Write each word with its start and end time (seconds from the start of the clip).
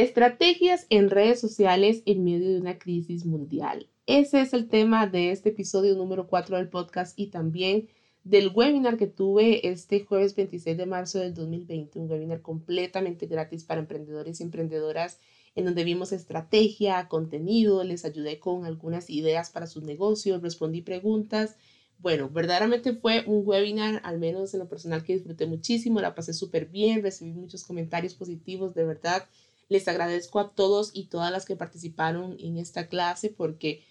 Estrategias 0.00 0.86
en 0.88 1.10
redes 1.10 1.40
sociales 1.40 2.02
en 2.06 2.24
medio 2.24 2.48
de 2.48 2.58
una 2.58 2.78
crisis 2.78 3.26
mundial. 3.26 3.86
Ese 4.06 4.40
es 4.40 4.54
el 4.54 4.66
tema 4.66 5.06
de 5.06 5.30
este 5.30 5.50
episodio 5.50 5.94
número 5.94 6.26
4 6.26 6.56
del 6.56 6.70
podcast 6.70 7.18
y 7.18 7.26
también 7.26 7.86
del 8.24 8.48
webinar 8.48 8.96
que 8.96 9.08
tuve 9.08 9.68
este 9.68 10.00
jueves 10.00 10.34
26 10.34 10.78
de 10.78 10.86
marzo 10.86 11.18
del 11.18 11.34
2020, 11.34 11.98
un 11.98 12.10
webinar 12.10 12.40
completamente 12.40 13.26
gratis 13.26 13.64
para 13.64 13.82
emprendedores 13.82 14.40
y 14.40 14.44
emprendedoras 14.44 15.20
en 15.54 15.66
donde 15.66 15.84
vimos 15.84 16.12
estrategia, 16.12 17.06
contenido, 17.08 17.84
les 17.84 18.06
ayudé 18.06 18.38
con 18.38 18.64
algunas 18.64 19.10
ideas 19.10 19.50
para 19.50 19.66
sus 19.66 19.82
negocios, 19.82 20.40
respondí 20.40 20.80
preguntas. 20.80 21.56
Bueno, 21.98 22.30
verdaderamente 22.30 22.94
fue 22.94 23.24
un 23.26 23.42
webinar, 23.46 24.00
al 24.02 24.18
menos 24.18 24.54
en 24.54 24.60
lo 24.60 24.68
personal, 24.70 25.04
que 25.04 25.12
disfruté 25.12 25.44
muchísimo, 25.44 26.00
la 26.00 26.14
pasé 26.14 26.32
súper 26.32 26.64
bien, 26.70 27.02
recibí 27.02 27.32
muchos 27.32 27.64
comentarios 27.64 28.14
positivos, 28.14 28.72
de 28.72 28.84
verdad. 28.86 29.28
Les 29.70 29.86
agradezco 29.88 30.40
a 30.40 30.50
todos 30.50 30.90
y 30.92 31.06
todas 31.06 31.30
las 31.30 31.46
que 31.46 31.56
participaron 31.56 32.36
en 32.40 32.58
esta 32.58 32.88
clase 32.88 33.30
porque 33.30 33.84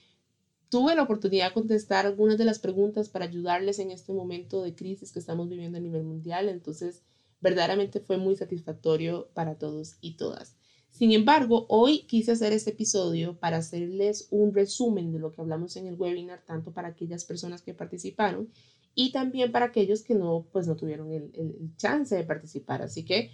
tuve 0.68 0.94
la 0.94 1.04
oportunidad 1.04 1.48
de 1.48 1.54
contestar 1.54 2.06
algunas 2.06 2.38
de 2.38 2.44
las 2.44 2.60
preguntas 2.60 3.08
para 3.08 3.26
ayudarles 3.26 3.80
en 3.80 3.90
este 3.90 4.12
momento 4.12 4.62
de 4.62 4.76
crisis 4.76 5.14
que 5.14 5.20
estamos 5.20 5.48
viviendo 5.50 5.78
a 5.78 5.82
nivel 5.82 6.04
mundial. 6.04 6.50
Entonces, 6.50 7.02
verdaderamente 7.40 8.02
fue 8.02 8.18
muy 8.18 8.36
satisfactorio 8.36 9.30
para 9.34 9.56
todos 9.56 9.96
y 10.02 10.18
todas. 10.18 10.58
Sin 10.92 11.14
embargo, 11.14 11.66
hoy 11.70 12.02
quise 12.08 12.34
hacer 12.34 12.52
este 12.52 12.72
episodio 12.72 13.40
para 13.40 13.58
hacerles 13.58 14.28
un 14.32 14.54
resumen 14.54 15.14
de 15.14 15.20
lo 15.20 15.32
que 15.32 15.40
hablamos 15.40 15.78
en 15.78 15.88
el 15.88 15.96
webinar, 15.96 16.44
tanto 16.46 16.74
para 16.74 16.90
aquellas 16.90 17.24
personas 17.24 17.62
que 17.62 17.74
participaron 17.74 18.50
y 18.96 19.14
también 19.14 19.54
para 19.54 19.68
aquellos 19.68 20.04
que 20.04 20.14
no, 20.14 20.46
pues 20.52 20.68
no 20.68 20.76
tuvieron 20.76 21.14
el, 21.14 21.32
el 21.36 21.72
chance 21.78 22.14
de 22.14 22.26
participar. 22.26 22.82
Así 22.82 23.06
que 23.06 23.32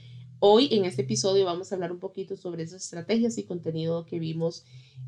hoy 0.48 0.70
en 0.72 0.86
este 0.86 1.02
episodio 1.02 1.44
vamos 1.44 1.72
a 1.72 1.76
hablar 1.76 1.92
un 1.92 1.98
poquito 1.98 2.38
sobre 2.38 2.62
esas 2.62 2.84
estrategias 2.84 3.36
y 3.40 3.46
contenido 3.46 4.06
que 4.06 4.20
vimos 4.20 4.64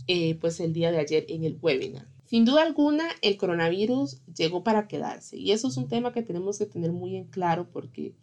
eh, 0.07 0.33
pues 0.41 0.59
el 0.59 0.73
día 0.73 0.91
de 0.91 0.97
ayer 0.97 1.25
en 1.29 1.43
el 1.43 1.59
webinar. 1.61 2.07
Sin 2.25 2.43
duda 2.43 2.63
alguna, 2.63 3.07
el 3.21 3.37
coronavirus 3.37 4.19
llegó 4.35 4.63
para 4.63 4.87
quedarse 4.87 5.37
y 5.37 5.51
eso 5.51 5.67
es 5.67 5.77
un 5.77 5.87
tema 5.87 6.11
que 6.11 6.23
tenemos 6.23 6.57
que 6.57 6.65
tener 6.65 6.91
muy 6.91 7.15
en 7.15 7.25
claro 7.25 7.69
porque 7.71 8.15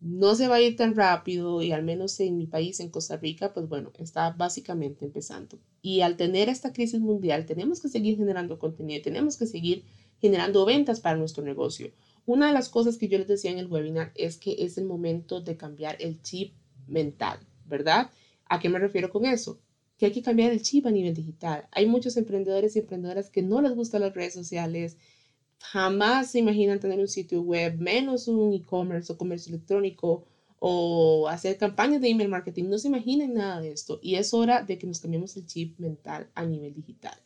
no 0.00 0.36
se 0.36 0.46
va 0.46 0.56
a 0.56 0.60
ir 0.60 0.76
tan 0.76 0.94
rápido 0.94 1.60
y 1.60 1.72
al 1.72 1.82
menos 1.82 2.20
en 2.20 2.36
mi 2.36 2.46
país, 2.46 2.78
en 2.78 2.90
Costa 2.90 3.16
Rica, 3.16 3.52
pues 3.52 3.68
bueno, 3.68 3.90
está 3.98 4.30
básicamente 4.30 5.06
empezando. 5.06 5.58
Y 5.82 6.02
al 6.02 6.16
tener 6.16 6.48
esta 6.48 6.72
crisis 6.72 7.00
mundial, 7.00 7.46
tenemos 7.46 7.80
que 7.80 7.88
seguir 7.88 8.16
generando 8.16 8.60
contenido, 8.60 9.02
tenemos 9.02 9.36
que 9.36 9.46
seguir 9.46 9.84
generando 10.20 10.64
ventas 10.64 11.00
para 11.00 11.18
nuestro 11.18 11.42
negocio. 11.42 11.90
Una 12.28 12.48
de 12.48 12.52
las 12.52 12.68
cosas 12.68 12.98
que 12.98 13.08
yo 13.08 13.16
les 13.16 13.26
decía 13.26 13.50
en 13.50 13.56
el 13.56 13.68
webinar 13.68 14.12
es 14.14 14.36
que 14.36 14.56
es 14.58 14.76
el 14.76 14.84
momento 14.84 15.40
de 15.40 15.56
cambiar 15.56 15.96
el 15.98 16.20
chip 16.20 16.52
mental, 16.86 17.38
¿verdad? 17.64 18.10
¿A 18.44 18.60
qué 18.60 18.68
me 18.68 18.78
refiero 18.78 19.08
con 19.08 19.24
eso? 19.24 19.62
Que 19.96 20.04
hay 20.04 20.12
que 20.12 20.20
cambiar 20.20 20.52
el 20.52 20.60
chip 20.60 20.84
a 20.84 20.90
nivel 20.90 21.14
digital. 21.14 21.66
Hay 21.72 21.86
muchos 21.86 22.18
emprendedores 22.18 22.76
y 22.76 22.80
emprendedoras 22.80 23.30
que 23.30 23.40
no 23.40 23.62
les 23.62 23.74
gustan 23.74 24.02
las 24.02 24.12
redes 24.12 24.34
sociales, 24.34 24.98
jamás 25.58 26.32
se 26.32 26.40
imaginan 26.40 26.80
tener 26.80 26.98
un 26.98 27.08
sitio 27.08 27.40
web, 27.40 27.78
menos 27.78 28.28
un 28.28 28.52
e-commerce 28.52 29.10
o 29.10 29.16
comercio 29.16 29.54
electrónico 29.54 30.26
o 30.58 31.28
hacer 31.28 31.56
campañas 31.56 32.02
de 32.02 32.10
email 32.10 32.28
marketing. 32.28 32.64
No 32.64 32.76
se 32.76 32.88
imaginen 32.88 33.32
nada 33.32 33.58
de 33.62 33.72
esto 33.72 34.00
y 34.02 34.16
es 34.16 34.34
hora 34.34 34.62
de 34.62 34.76
que 34.76 34.86
nos 34.86 35.00
cambiemos 35.00 35.34
el 35.38 35.46
chip 35.46 35.78
mental 35.78 36.28
a 36.34 36.44
nivel 36.44 36.74
digital. 36.74 37.16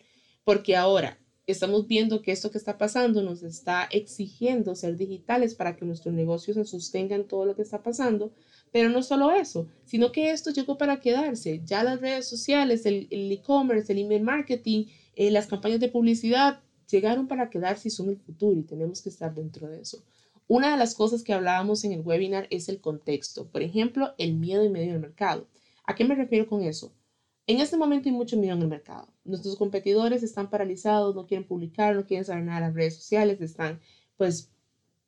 Porque 0.44 0.76
ahora 0.76 1.18
estamos 1.46 1.86
viendo 1.86 2.22
que 2.22 2.32
esto 2.32 2.50
que 2.50 2.58
está 2.58 2.78
pasando 2.78 3.22
nos 3.22 3.42
está 3.42 3.88
exigiendo 3.90 4.74
ser 4.74 4.96
digitales 4.96 5.54
para 5.54 5.76
que 5.76 5.84
nuestros 5.84 6.14
negocios 6.14 6.56
se 6.56 6.64
sostengan 6.64 7.24
todo 7.24 7.46
lo 7.46 7.56
que 7.56 7.62
está 7.62 7.82
pasando. 7.82 8.32
Pero 8.70 8.88
no 8.88 9.02
solo 9.02 9.30
eso, 9.32 9.68
sino 9.84 10.12
que 10.12 10.30
esto 10.30 10.50
llegó 10.50 10.78
para 10.78 11.00
quedarse. 11.00 11.60
Ya 11.64 11.84
las 11.84 12.00
redes 12.00 12.28
sociales, 12.28 12.86
el 12.86 13.08
e-commerce, 13.10 13.92
el, 13.92 13.98
email 13.98 14.22
marketing, 14.22 14.86
eh, 15.14 15.30
las 15.30 15.46
campañas 15.46 15.80
de 15.80 15.88
publicidad, 15.88 16.60
llegaron 16.90 17.28
para 17.28 17.50
quedarse 17.50 17.88
y 17.88 17.90
son 17.90 18.08
el 18.08 18.16
futuro 18.16 18.58
y 18.58 18.62
tenemos 18.62 19.02
que 19.02 19.10
estar 19.10 19.34
dentro 19.34 19.68
de 19.68 19.82
eso. 19.82 20.02
Una 20.48 20.72
de 20.72 20.76
las 20.76 20.94
cosas 20.94 21.22
que 21.22 21.32
hablábamos 21.32 21.84
en 21.84 21.92
el 21.92 22.00
webinar 22.00 22.46
es 22.50 22.68
el 22.68 22.80
contexto. 22.80 23.46
Por 23.46 23.62
ejemplo, 23.62 24.14
el 24.18 24.34
miedo 24.34 24.62
en 24.62 24.72
medio 24.72 24.92
del 24.92 25.00
mercado. 25.00 25.46
¿A 25.84 25.94
qué 25.94 26.04
me 26.04 26.14
refiero 26.14 26.46
con 26.46 26.62
eso? 26.62 26.92
En 27.46 27.60
este 27.60 27.76
momento 27.76 28.08
hay 28.08 28.14
mucho 28.14 28.36
miedo 28.36 28.54
en 28.54 28.62
el 28.62 28.68
mercado. 28.68 29.08
Nuestros 29.24 29.56
competidores 29.56 30.22
están 30.22 30.48
paralizados, 30.48 31.14
no 31.14 31.26
quieren 31.26 31.46
publicar, 31.46 31.94
no 31.96 32.06
quieren 32.06 32.24
saber 32.24 32.44
nada 32.44 32.60
de 32.60 32.66
las 32.66 32.74
redes 32.74 32.96
sociales, 32.96 33.40
están, 33.40 33.80
pues, 34.16 34.52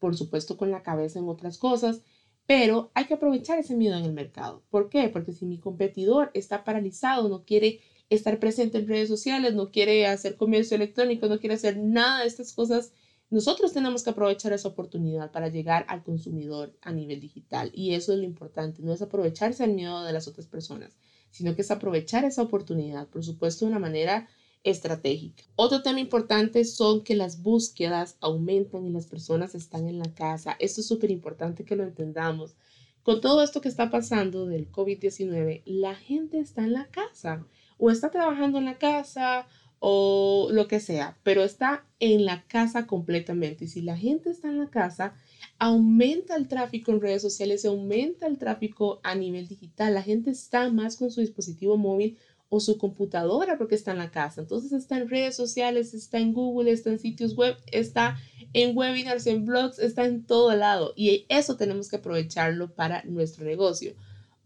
por 0.01 0.17
supuesto, 0.17 0.57
con 0.57 0.71
la 0.71 0.83
cabeza 0.83 1.19
en 1.21 1.29
otras 1.29 1.59
cosas. 1.59 2.03
Pero 2.47 2.91
hay 2.95 3.07
que 3.07 3.15
aprovechar 3.15 3.59
ese 3.59 3.77
miedo 3.77 3.97
en 3.97 4.05
el 4.05 4.13
mercado. 4.13 4.65
¿Por 4.69 4.91
qué? 4.91 5.09
Porque 5.09 5.33
si 5.33 5.47
mi 5.47 5.59
competidor 5.59 6.31
está 6.35 6.65
paralizado, 6.65 7.29
no 7.29 7.45
quiere 7.45 7.81
estar 8.11 8.39
presente 8.39 8.79
en 8.79 8.89
redes 8.89 9.09
sociales, 9.09 9.55
no 9.55 9.71
quiere 9.71 10.07
hacer 10.07 10.37
comercio 10.37 10.75
electrónico, 10.77 11.29
no 11.29 11.39
quiere 11.39 11.55
hacer 11.55 11.79
nada 11.79 12.21
de 12.21 12.27
estas 12.27 12.53
cosas, 12.53 12.93
nosotros 13.35 13.73
tenemos 13.73 14.05
que 14.05 14.11
aprovechar 14.11 14.53
esa 14.53 14.69
oportunidad 14.69 15.33
para 15.33 15.49
llegar 15.49 15.85
al 15.89 16.05
consumidor 16.05 16.73
a 16.83 16.93
nivel 16.93 17.19
digital. 17.19 17.73
Y 17.75 17.95
eso 17.95 18.13
es 18.13 18.21
lo 18.21 18.25
importante, 18.25 18.81
no 18.81 18.93
es 18.93 19.03
aprovecharse 19.03 19.65
el 19.65 19.73
miedo 19.73 20.05
de 20.05 20.13
las 20.13 20.29
otras 20.29 20.47
personas, 20.47 20.97
sino 21.33 21.57
que 21.57 21.63
es 21.63 21.71
aprovechar 21.73 22.25
esa 22.25 22.43
oportunidad, 22.43 23.09
por 23.09 23.25
supuesto, 23.25 23.65
de 23.65 23.73
una 23.73 23.81
manera 23.81 24.29
estratégica. 24.63 25.43
Otro 25.57 25.83
tema 25.83 25.99
importante 25.99 26.65
son 26.65 27.03
que 27.03 27.17
las 27.17 27.43
búsquedas 27.43 28.19
aumentan 28.21 28.87
y 28.87 28.91
las 28.91 29.07
personas 29.07 29.57
están 29.57 29.89
en 29.89 29.99
la 29.99 30.15
casa. 30.15 30.55
Esto 30.61 30.81
es 30.81 30.87
súper 30.87 31.11
importante 31.11 31.65
que 31.65 31.75
lo 31.75 31.83
entendamos. 31.83 32.55
Con 33.03 33.21
todo 33.21 33.43
esto 33.43 33.61
que 33.61 33.69
está 33.69 33.91
pasando 33.91 34.47
del 34.47 34.71
COVID-19, 34.71 35.63
la 35.65 35.97
gente 35.97 36.39
está 36.39 36.63
en 36.63 36.73
la 36.73 36.87
casa 36.87 37.45
o 37.79 37.91
está 37.91 38.13
trabajando 38.13 38.59
en 38.59 38.67
la 38.67 38.79
casa 38.79 39.49
o 39.87 40.49
lo 40.51 40.67
que 40.67 40.81
sea, 40.81 41.19
pero 41.25 41.45
está 41.45 41.85
en 42.01 42.25
la 42.25 42.47
casa 42.47 42.87
completamente. 42.87 43.67
Y 43.67 43.69
si 43.69 43.83
la 43.83 43.99
gente 43.99 44.31
está 44.31 44.49
en 44.49 44.59
la 44.59 44.71
casa, 44.71 45.13
aumenta 45.59 46.37
el 46.37 46.49
tráfico 46.49 46.91
en 46.91 47.03
redes 47.03 47.21
sociales, 47.21 47.67
aumenta 47.67 48.27
el 48.27 48.39
tráfico 48.39 49.01
a 49.03 49.15
nivel 49.15 49.47
digital. 49.47 49.93
La 49.93 50.03
gente 50.03 50.31
está 50.31 50.71
más 50.71 50.97
con 50.97 51.11
su 51.11 51.21
dispositivo 51.21 51.77
móvil 51.77 52.17
o 52.49 52.61
su 52.61 52.79
computadora 52.79 53.59
porque 53.59 53.75
está 53.75 53.93
en 53.93 53.99
la 53.99 54.11
casa. 54.11 54.41
Entonces 54.41 54.73
está 54.73 54.97
en 54.97 55.07
redes 55.07 55.37
sociales, 55.37 55.93
está 55.93 56.19
en 56.19 56.33
Google, 56.33 56.71
está 56.71 56.89
en 56.89 56.99
sitios 56.99 57.37
web, 57.37 57.55
está 57.71 58.17
en 58.55 58.75
webinars, 58.75 59.27
en 59.27 59.45
blogs, 59.45 59.79
está 59.79 60.07
en 60.07 60.25
todo 60.25 60.57
lado. 60.57 60.95
Y 60.97 61.27
eso 61.29 61.59
tenemos 61.59 61.91
que 61.91 61.97
aprovecharlo 61.97 62.75
para 62.75 63.03
nuestro 63.05 63.45
negocio. 63.45 63.95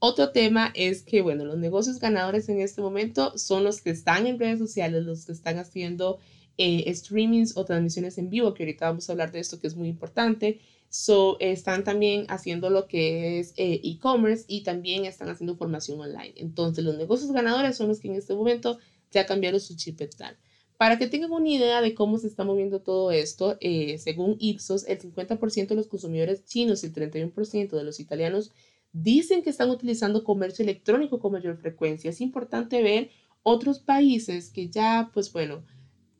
Otro 0.00 0.30
tema 0.30 0.70
es 0.74 1.02
que, 1.02 1.22
bueno, 1.22 1.44
los 1.44 1.58
negocios 1.58 1.98
ganadores 1.98 2.48
en 2.48 2.60
este 2.60 2.80
momento 2.80 3.36
son 3.36 3.64
los 3.64 3.80
que 3.80 3.90
están 3.90 4.26
en 4.26 4.38
redes 4.38 4.60
sociales, 4.60 5.04
los 5.04 5.26
que 5.26 5.32
están 5.32 5.58
haciendo 5.58 6.18
eh, 6.56 6.92
streamings 6.94 7.56
o 7.56 7.64
transmisiones 7.64 8.16
en 8.18 8.30
vivo, 8.30 8.54
que 8.54 8.62
ahorita 8.62 8.88
vamos 8.88 9.08
a 9.08 9.12
hablar 9.12 9.32
de 9.32 9.40
esto 9.40 9.60
que 9.60 9.66
es 9.66 9.74
muy 9.74 9.88
importante. 9.88 10.60
So, 10.88 11.36
están 11.40 11.84
también 11.84 12.26
haciendo 12.28 12.70
lo 12.70 12.86
que 12.86 13.40
es 13.40 13.52
eh, 13.56 13.80
e-commerce 13.84 14.44
y 14.48 14.62
también 14.62 15.04
están 15.04 15.28
haciendo 15.28 15.56
formación 15.56 16.00
online. 16.00 16.32
Entonces, 16.36 16.84
los 16.84 16.96
negocios 16.96 17.32
ganadores 17.32 17.76
son 17.76 17.88
los 17.88 18.00
que 18.00 18.08
en 18.08 18.14
este 18.14 18.34
momento 18.34 18.78
ya 19.10 19.26
cambiaron 19.26 19.60
su 19.60 19.76
chip 19.76 20.00
tal. 20.16 20.36
Para 20.78 20.96
que 20.96 21.08
tengan 21.08 21.32
una 21.32 21.48
idea 21.48 21.80
de 21.80 21.94
cómo 21.94 22.18
se 22.18 22.28
está 22.28 22.44
moviendo 22.44 22.80
todo 22.80 23.10
esto, 23.10 23.56
eh, 23.60 23.98
según 23.98 24.36
Ipsos, 24.38 24.86
el 24.86 25.00
50% 25.00 25.74
de 25.74 25.74
los 25.74 25.88
consumidores 25.88 26.44
chinos 26.44 26.84
y 26.84 26.86
el 26.86 26.92
31% 26.92 27.76
de 27.76 27.84
los 27.84 27.98
italianos 27.98 28.52
dicen 28.92 29.42
que 29.42 29.50
están 29.50 29.70
utilizando 29.70 30.24
comercio 30.24 30.62
electrónico 30.62 31.18
con 31.18 31.32
mayor 31.32 31.56
frecuencia. 31.56 32.10
Es 32.10 32.20
importante 32.20 32.82
ver 32.82 33.10
otros 33.42 33.78
países 33.78 34.50
que 34.50 34.68
ya, 34.68 35.10
pues 35.12 35.32
bueno, 35.32 35.64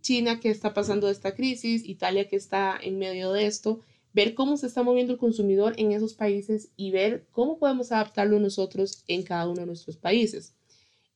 China 0.01 0.41
que 0.41 0.51
está 0.51 0.75
pasando 0.75 1.11
esta 1.11 1.35
crisis, 1.35 1.85
Italia 1.85 2.29
que 2.29 2.37
está 2.37 2.79
en 2.81 2.99
medio 2.99 3.33
de 3.33 3.47
esto, 3.47 3.81
ver 4.13 4.35
cómo 4.35 4.57
se 4.57 4.67
está 4.67 4.83
moviendo 4.83 5.13
el 5.13 5.19
consumidor 5.19 5.75
en 5.77 5.93
esos 5.93 6.15
países 6.15 6.71
y 6.77 6.91
ver 6.91 7.27
cómo 7.31 7.59
podemos 7.59 7.93
adaptarlo 7.93 8.41
nosotros 8.41 9.05
en 9.07 9.23
cada 9.23 9.49
uno 9.49 9.61
de 9.61 9.67
nuestros 9.67 9.97
países. 9.97 10.55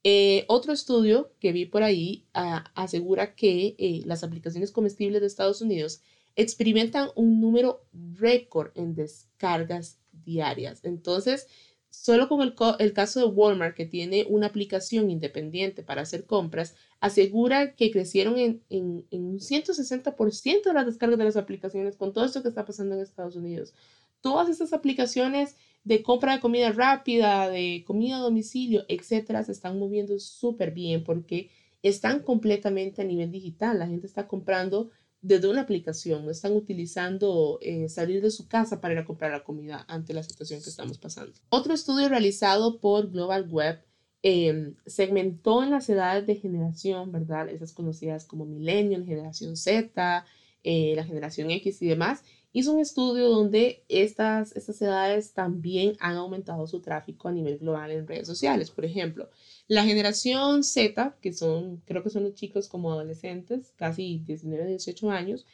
Eh, 0.04 0.44
otro 0.48 0.72
estudio 0.72 1.32
que 1.38 1.52
vi 1.52 1.64
por 1.64 1.84
ahí 1.84 2.26
ah, 2.34 2.64
asegura 2.74 3.34
que 3.34 3.76
eh, 3.78 4.02
las 4.04 4.24
aplicaciones 4.24 4.72
comestibles 4.72 5.20
de 5.20 5.28
Estados 5.28 5.62
Unidos 5.62 6.02
experimentan 6.34 7.10
un 7.14 7.40
número 7.40 7.84
récord 7.92 8.72
en 8.74 8.94
descargas 8.94 10.01
diarias. 10.24 10.80
Entonces, 10.84 11.48
solo 11.90 12.28
con 12.28 12.40
el, 12.40 12.92
caso 12.92 13.20
de 13.20 13.26
Walmart, 13.26 13.76
que 13.76 13.86
tiene 13.86 14.26
una 14.28 14.46
aplicación 14.46 15.10
independiente 15.10 15.82
para 15.82 16.02
hacer 16.02 16.24
compras, 16.24 16.74
asegura 17.00 17.74
que 17.74 17.90
crecieron 17.90 18.38
en, 18.38 18.62
en, 18.70 19.06
en 19.10 19.24
un 19.24 19.38
160% 19.38 20.64
de 20.64 20.72
las 20.72 20.86
descargas 20.86 21.18
de 21.18 21.24
las 21.24 21.36
aplicaciones 21.36 21.96
con 21.96 22.12
todo 22.12 22.24
esto 22.24 22.42
que 22.42 22.48
está 22.48 22.64
pasando 22.64 22.94
en 22.94 23.02
Estados 23.02 23.36
Unidos. 23.36 23.74
Todas 24.22 24.48
estas 24.48 24.72
aplicaciones 24.72 25.56
de 25.84 26.02
compra 26.02 26.34
de 26.34 26.40
comida 26.40 26.70
rápida, 26.72 27.48
de 27.48 27.84
comida 27.86 28.16
a 28.16 28.20
domicilio, 28.20 28.84
etcétera, 28.88 29.42
se 29.42 29.52
están 29.52 29.78
moviendo 29.78 30.18
súper 30.18 30.70
bien 30.70 31.04
porque 31.04 31.50
están 31.82 32.20
completamente 32.20 33.02
a 33.02 33.04
nivel 33.04 33.30
digital. 33.30 33.78
La 33.78 33.88
gente 33.88 34.06
está 34.06 34.28
comprando 34.28 34.90
desde 35.22 35.48
una 35.48 35.60
aplicación, 35.62 36.28
están 36.28 36.52
utilizando 36.52 37.58
eh, 37.62 37.88
salir 37.88 38.20
de 38.20 38.30
su 38.32 38.48
casa 38.48 38.80
para 38.80 38.94
ir 38.94 38.98
a 38.98 39.04
comprar 39.04 39.30
la 39.30 39.44
comida 39.44 39.84
ante 39.88 40.12
la 40.12 40.24
situación 40.24 40.60
que 40.60 40.68
estamos 40.68 40.98
pasando. 40.98 41.32
Otro 41.48 41.72
estudio 41.72 42.08
realizado 42.08 42.80
por 42.80 43.10
Global 43.10 43.48
Web 43.48 43.80
em, 44.22 44.74
segmentó 44.84 45.62
en 45.62 45.70
las 45.70 45.88
edades 45.88 46.26
de 46.26 46.34
generación, 46.34 47.12
¿verdad? 47.12 47.48
Esas 47.48 47.72
conocidas 47.72 48.24
como 48.24 48.44
millennial, 48.44 49.06
generación 49.06 49.56
Z, 49.56 50.26
eh, 50.64 50.94
la 50.96 51.04
generación 51.04 51.52
X 51.52 51.80
y 51.82 51.86
demás, 51.86 52.24
hizo 52.52 52.72
un 52.72 52.80
estudio 52.80 53.28
donde 53.28 53.84
estas, 53.88 54.56
estas 54.56 54.82
edades 54.82 55.34
también 55.34 55.96
han 56.00 56.16
aumentado 56.16 56.66
su 56.66 56.80
tráfico 56.80 57.28
a 57.28 57.32
nivel 57.32 57.58
global 57.58 57.92
en 57.92 58.08
redes 58.08 58.26
sociales. 58.26 58.72
Por 58.72 58.84
ejemplo, 58.84 59.30
la 59.72 59.86
generación 59.86 60.64
Z, 60.64 61.16
que 61.22 61.32
son, 61.32 61.78
creo 61.86 62.02
que 62.02 62.10
son 62.10 62.24
los 62.24 62.34
chicos 62.34 62.68
como 62.68 62.92
adolescentes, 62.92 63.72
casi 63.76 64.18
19, 64.18 64.66
18 64.66 65.10
años, 65.10 65.46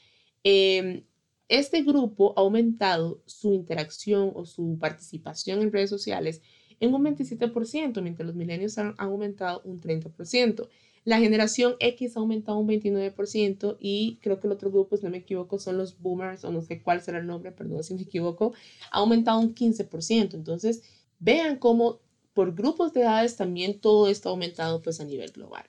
em, 0.42 1.04
este 1.48 1.84
grupo 1.84 2.34
ha 2.36 2.40
aumentado 2.40 3.22
su 3.26 3.54
interacción 3.54 4.32
o 4.34 4.44
su 4.44 4.76
participación 4.80 5.62
en 5.62 5.70
redes 5.70 5.90
sociales 5.90 6.42
en 6.80 6.92
un 6.94 7.04
27%, 7.04 8.02
mientras 8.02 8.26
los 8.26 8.34
milenios 8.34 8.76
han, 8.78 8.96
han 8.98 9.08
aumentado 9.08 9.62
un 9.64 9.80
30%. 9.80 10.68
La 11.04 11.20
generación 11.20 11.76
X 11.78 12.16
ha 12.16 12.20
aumentado 12.20 12.58
un 12.58 12.66
29% 12.66 13.76
y 13.78 14.18
creo 14.20 14.40
que 14.40 14.48
el 14.48 14.52
otro 14.52 14.72
grupo, 14.72 14.96
si 14.96 15.04
no 15.04 15.10
me 15.10 15.18
equivoco, 15.18 15.60
son 15.60 15.78
los 15.78 15.96
boomers 15.96 16.42
o 16.44 16.50
no 16.50 16.60
sé 16.60 16.82
cuál 16.82 17.02
será 17.02 17.18
el 17.18 17.26
nombre, 17.28 17.52
perdón 17.52 17.84
si 17.84 17.94
me 17.94 18.02
equivoco, 18.02 18.52
ha 18.90 18.98
aumentado 18.98 19.38
un 19.38 19.54
15%. 19.54 20.34
Entonces, 20.34 20.82
vean 21.20 21.56
cómo 21.56 22.00
por 22.38 22.54
grupos 22.54 22.92
de 22.92 23.00
edades 23.00 23.34
también 23.34 23.80
todo 23.80 24.06
esto 24.06 24.28
ha 24.28 24.30
aumentado 24.30 24.80
pues 24.80 25.00
a 25.00 25.04
nivel 25.04 25.32
global. 25.32 25.64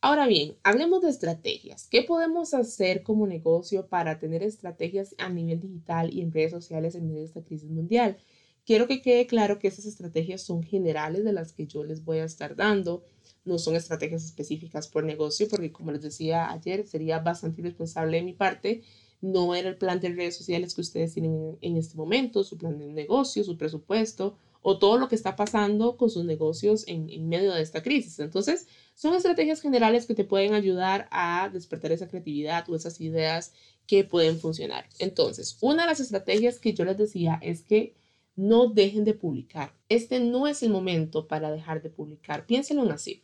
Ahora 0.00 0.26
bien, 0.26 0.56
hablemos 0.64 1.02
de 1.02 1.08
estrategias. 1.08 1.86
¿Qué 1.86 2.02
podemos 2.02 2.52
hacer 2.52 3.04
como 3.04 3.28
negocio 3.28 3.86
para 3.86 4.18
tener 4.18 4.42
estrategias 4.42 5.14
a 5.18 5.28
nivel 5.28 5.60
digital 5.60 6.12
y 6.12 6.22
en 6.22 6.32
redes 6.32 6.50
sociales 6.50 6.96
en 6.96 7.06
medio 7.06 7.20
de 7.20 7.26
esta 7.26 7.44
crisis 7.44 7.70
mundial? 7.70 8.18
Quiero 8.66 8.88
que 8.88 9.02
quede 9.02 9.28
claro 9.28 9.60
que 9.60 9.68
esas 9.68 9.84
estrategias 9.84 10.42
son 10.42 10.64
generales 10.64 11.22
de 11.22 11.32
las 11.32 11.52
que 11.52 11.68
yo 11.68 11.84
les 11.84 12.04
voy 12.04 12.18
a 12.18 12.24
estar 12.24 12.56
dando 12.56 13.04
no 13.44 13.60
son 13.60 13.76
estrategias 13.76 14.24
específicas 14.24 14.88
por 14.88 15.04
negocio, 15.04 15.46
porque 15.48 15.70
como 15.70 15.92
les 15.92 16.02
decía 16.02 16.50
ayer, 16.50 16.88
sería 16.88 17.20
bastante 17.20 17.60
irresponsable 17.60 18.16
de 18.16 18.24
mi 18.24 18.32
parte 18.32 18.82
no 19.20 19.54
era 19.54 19.68
el 19.68 19.76
plan 19.76 20.00
de 20.00 20.08
redes 20.08 20.36
sociales 20.36 20.74
que 20.74 20.80
ustedes 20.80 21.14
tienen 21.14 21.58
en 21.60 21.76
este 21.76 21.96
momento, 21.96 22.42
su 22.42 22.56
plan 22.56 22.78
de 22.78 22.88
negocio, 22.88 23.44
su 23.44 23.56
presupuesto 23.56 24.38
o 24.62 24.78
todo 24.78 24.98
lo 24.98 25.08
que 25.08 25.14
está 25.14 25.36
pasando 25.36 25.96
con 25.96 26.10
sus 26.10 26.24
negocios 26.24 26.84
en, 26.86 27.28
medio 27.28 27.52
de 27.52 27.62
esta 27.62 27.82
crisis. 27.82 28.18
Entonces, 28.18 28.66
son 28.94 29.14
estrategias 29.14 29.60
generales 29.60 30.06
que 30.06 30.14
te 30.14 30.24
pueden 30.24 30.54
ayudar 30.54 31.08
a 31.10 31.48
despertar 31.52 31.92
esa 31.92 32.08
creatividad 32.08 32.68
o 32.68 32.76
esas 32.76 33.00
ideas 33.00 33.52
que 33.86 34.04
pueden 34.04 34.38
funcionar. 34.38 34.86
Entonces, 34.98 35.56
una 35.60 35.82
de 35.82 35.88
las 35.88 36.00
estrategias 36.00 36.58
que 36.58 36.74
yo 36.74 36.84
les 36.84 36.98
decía 36.98 37.38
es 37.42 37.62
que 37.62 37.94
no 38.36 38.68
dejen 38.68 39.04
de 39.04 39.14
publicar. 39.14 39.74
Este 39.88 40.20
no 40.20 40.46
es 40.46 40.62
el 40.62 40.70
momento 40.70 41.26
para 41.26 41.50
dejar 41.50 41.82
de 41.82 41.90
publicar. 41.90 42.46
Piénsenlo 42.46 42.90
así. 42.90 43.22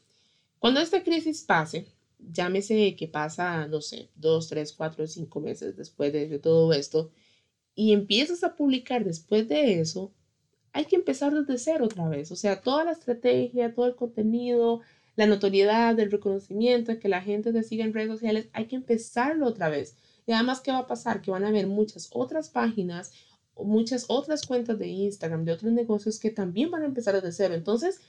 Cuando 0.59 0.81
esta 0.81 1.03
crisis 1.03 1.43
pase, 1.43 1.87
llámese 2.19 2.97
que 2.97 3.09
pasa, 3.09 3.67
no 3.67 3.81
sé, 3.81 4.11
dos, 4.15 4.49
tres, 4.49 4.73
cuatro, 4.73 5.06
cinco 5.06 5.41
meses 5.41 5.77
después 5.77 6.12
de, 6.12 6.38
todo 6.38 6.73
esto, 6.73 7.11
y 7.75 7.93
empiezas 7.93 8.43
a 8.43 8.56
publicar 8.56 9.05
después 9.05 9.49
de 9.49 9.81
eso, 9.81 10.12
hay 10.76 10.84
que 10.84 10.96
empezar 10.96 11.32
desde 11.32 11.56
cero 11.56 11.87
otra 11.87 12.06
vez. 12.06 12.31
O 12.31 12.37
sea, 12.37 12.61
toda 12.61 12.84
la 12.84 12.93
estrategia, 12.93 13.73
todo 13.73 13.87
el 13.87 13.96
contenido, 13.96 14.82
la 15.17 15.26
notoriedad, 15.26 15.99
el 15.99 16.11
reconocimiento, 16.11 16.99
que 16.99 17.08
la 17.08 17.23
gente 17.23 17.50
te 17.50 17.62
siga 17.62 17.82
en 17.82 17.94
redes 17.94 18.11
sociales, 18.11 18.49
hay 18.52 18.67
que 18.67 18.76
empezarlo 18.76 19.46
otra 19.46 19.70
vez. 19.70 19.96
Y 20.26 20.32
además, 20.32 20.61
¿qué 20.61 20.70
va 20.70 20.81
a 20.81 20.87
pasar? 20.87 21.23
Que 21.23 21.31
van 21.31 21.44
a 21.44 21.49
haber 21.49 21.67
muchas 21.67 22.11
otras 22.12 22.50
páginas, 22.50 23.12
muchas 23.56 24.05
otras 24.08 24.46
cuentas 24.46 24.78
de 24.78 24.88
Instagram, 24.88 25.46
de 25.46 25.52
otros 25.52 25.73
negocios 25.73 26.20
que 26.20 26.31
también 26.31 26.70
van 26.70 26.82
a 26.82 26.87
empezar 26.87 27.14
desde 27.14 27.32
cero. 27.32 27.55
Entonces, 27.55 28.02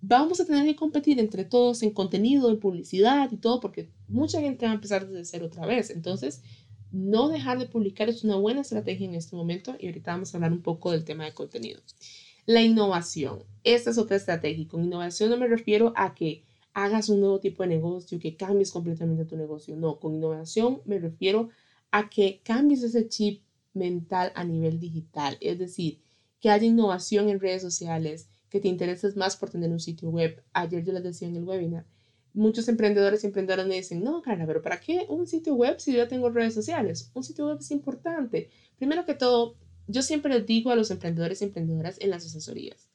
vamos 0.00 0.40
a 0.40 0.44
tener 0.44 0.64
que 0.64 0.74
competir 0.74 1.20
entre 1.20 1.44
todos 1.44 1.84
en 1.84 1.90
contenido, 1.90 2.50
en 2.50 2.58
publicidad 2.58 3.30
y 3.30 3.36
todo, 3.36 3.60
porque 3.60 3.90
mucha 4.08 4.40
gente 4.40 4.66
va 4.66 4.72
a 4.72 4.74
empezar 4.74 5.06
desde 5.06 5.24
cero 5.24 5.46
otra 5.46 5.66
vez. 5.66 5.90
Entonces, 5.90 6.42
no 6.90 7.28
dejar 7.28 7.58
de 7.58 7.66
publicar 7.66 8.08
es 8.08 8.24
una 8.24 8.36
buena 8.36 8.62
estrategia 8.62 9.06
en 9.06 9.14
este 9.14 9.36
momento 9.36 9.76
y 9.78 9.86
ahorita 9.86 10.12
vamos 10.12 10.32
a 10.32 10.38
hablar 10.38 10.52
un 10.52 10.62
poco 10.62 10.92
del 10.92 11.04
tema 11.04 11.24
de 11.24 11.34
contenido. 11.34 11.80
La 12.46 12.62
innovación. 12.62 13.44
Esta 13.62 13.90
es 13.90 13.98
otra 13.98 14.16
estrategia. 14.16 14.66
con 14.68 14.84
innovación 14.84 15.30
no 15.30 15.36
me 15.36 15.48
refiero 15.48 15.92
a 15.96 16.14
que 16.14 16.44
hagas 16.72 17.08
un 17.08 17.20
nuevo 17.20 17.40
tipo 17.40 17.62
de 17.62 17.68
negocio, 17.68 18.18
que 18.18 18.36
cambies 18.36 18.70
completamente 18.70 19.24
tu 19.24 19.36
negocio. 19.36 19.76
No, 19.76 19.98
con 19.98 20.14
innovación 20.14 20.80
me 20.84 20.98
refiero 20.98 21.50
a 21.90 22.08
que 22.08 22.40
cambies 22.42 22.82
ese 22.82 23.08
chip 23.08 23.42
mental 23.74 24.32
a 24.34 24.44
nivel 24.44 24.80
digital. 24.80 25.36
Es 25.40 25.58
decir, 25.58 26.00
que 26.40 26.50
haya 26.50 26.66
innovación 26.66 27.28
en 27.28 27.40
redes 27.40 27.62
sociales, 27.62 28.28
que 28.48 28.60
te 28.60 28.68
intereses 28.68 29.16
más 29.16 29.36
por 29.36 29.50
tener 29.50 29.70
un 29.70 29.80
sitio 29.80 30.08
web. 30.08 30.42
Ayer 30.52 30.84
yo 30.84 30.92
les 30.92 31.02
decía 31.02 31.28
en 31.28 31.36
el 31.36 31.44
webinar, 31.44 31.84
muchos 32.34 32.68
emprendedores 32.68 33.24
y 33.24 33.26
emprendedoras 33.26 33.66
me 33.66 33.76
dicen, 33.76 34.02
no, 34.02 34.22
Carla, 34.22 34.46
pero 34.46 34.62
¿para 34.62 34.80
qué 34.80 35.06
un 35.08 35.26
sitio 35.26 35.54
web 35.54 35.80
si 35.80 35.92
yo 35.92 35.98
ya 35.98 36.08
tengo 36.08 36.30
redes 36.30 36.54
sociales? 36.54 37.10
Un 37.14 37.24
sitio 37.24 37.46
web 37.46 37.58
es 37.60 37.70
importante. 37.70 38.50
Primero 38.76 39.04
que 39.04 39.14
todo, 39.14 39.56
yo 39.86 40.02
siempre 40.02 40.32
les 40.32 40.46
digo 40.46 40.70
a 40.70 40.76
los 40.76 40.90
emprendedores 40.90 41.40
y 41.40 41.44
emprendedoras 41.44 41.98
en 42.00 42.10
las 42.10 42.24
asesorías, 42.26 42.88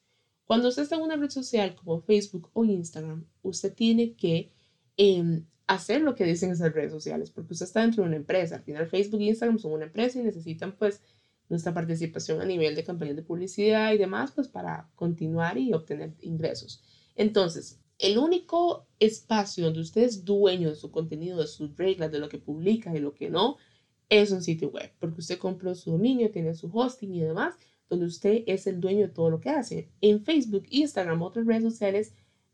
cuando 0.44 0.68
usted 0.68 0.82
está 0.82 0.96
en 0.96 1.02
una 1.02 1.16
red 1.16 1.30
social 1.30 1.74
como 1.74 2.02
Facebook 2.02 2.50
o 2.52 2.64
Instagram, 2.64 3.26
usted 3.42 3.72
tiene 3.74 4.14
que 4.14 4.52
em, 4.96 5.46
hacer 5.66 6.02
lo 6.02 6.14
que 6.14 6.24
dicen 6.24 6.50
esas 6.50 6.72
redes 6.72 6.92
sociales, 6.92 7.30
porque 7.30 7.54
usted 7.54 7.66
está 7.66 7.80
dentro 7.80 8.02
de 8.02 8.08
una 8.08 8.16
empresa. 8.16 8.56
Al 8.56 8.62
final 8.62 8.86
Facebook 8.86 9.20
e 9.20 9.24
Instagram 9.24 9.58
son 9.58 9.72
una 9.72 9.86
empresa 9.86 10.20
y 10.20 10.22
necesitan 10.22 10.76
pues 10.76 11.02
nuestra 11.48 11.72
participación 11.72 12.40
a 12.40 12.44
nivel 12.44 12.74
de 12.74 12.84
campañas 12.84 13.16
de 13.16 13.22
publicidad 13.22 13.92
y 13.92 13.98
demás, 13.98 14.32
pues 14.32 14.48
para 14.48 14.90
continuar 14.94 15.58
y 15.58 15.72
obtener 15.72 16.14
ingresos. 16.20 16.82
Entonces, 17.16 17.80
el 17.98 18.18
único 18.18 18.86
espacio 18.98 19.64
donde 19.64 19.80
usted 19.80 20.02
es 20.02 20.24
dueño 20.24 20.70
de 20.70 20.76
su 20.76 20.90
contenido, 20.90 21.38
de 21.38 21.46
sus 21.46 21.76
reglas, 21.76 22.10
de 22.10 22.18
lo 22.18 22.28
que 22.28 22.38
publica 22.38 22.94
y 22.94 23.00
lo 23.00 23.14
que 23.14 23.30
no, 23.30 23.56
es 24.08 24.30
un 24.30 24.42
sitio 24.42 24.70
web, 24.70 24.92
porque 24.98 25.20
usted 25.20 25.38
compró 25.38 25.74
su 25.74 25.92
dominio, 25.92 26.30
tiene 26.30 26.54
su 26.54 26.70
hosting 26.72 27.14
y 27.14 27.20
demás, 27.20 27.54
donde 27.88 28.06
usted 28.06 28.42
es 28.46 28.66
el 28.66 28.80
dueño 28.80 29.02
de 29.02 29.08
todo 29.08 29.30
lo 29.30 29.40
que 29.40 29.50
hace. 29.50 29.90
En 30.00 30.24
Facebook, 30.24 30.64
Instagram, 30.70 31.22
otras 31.22 31.46
redes 31.46 31.62
sociales, 31.62 32.12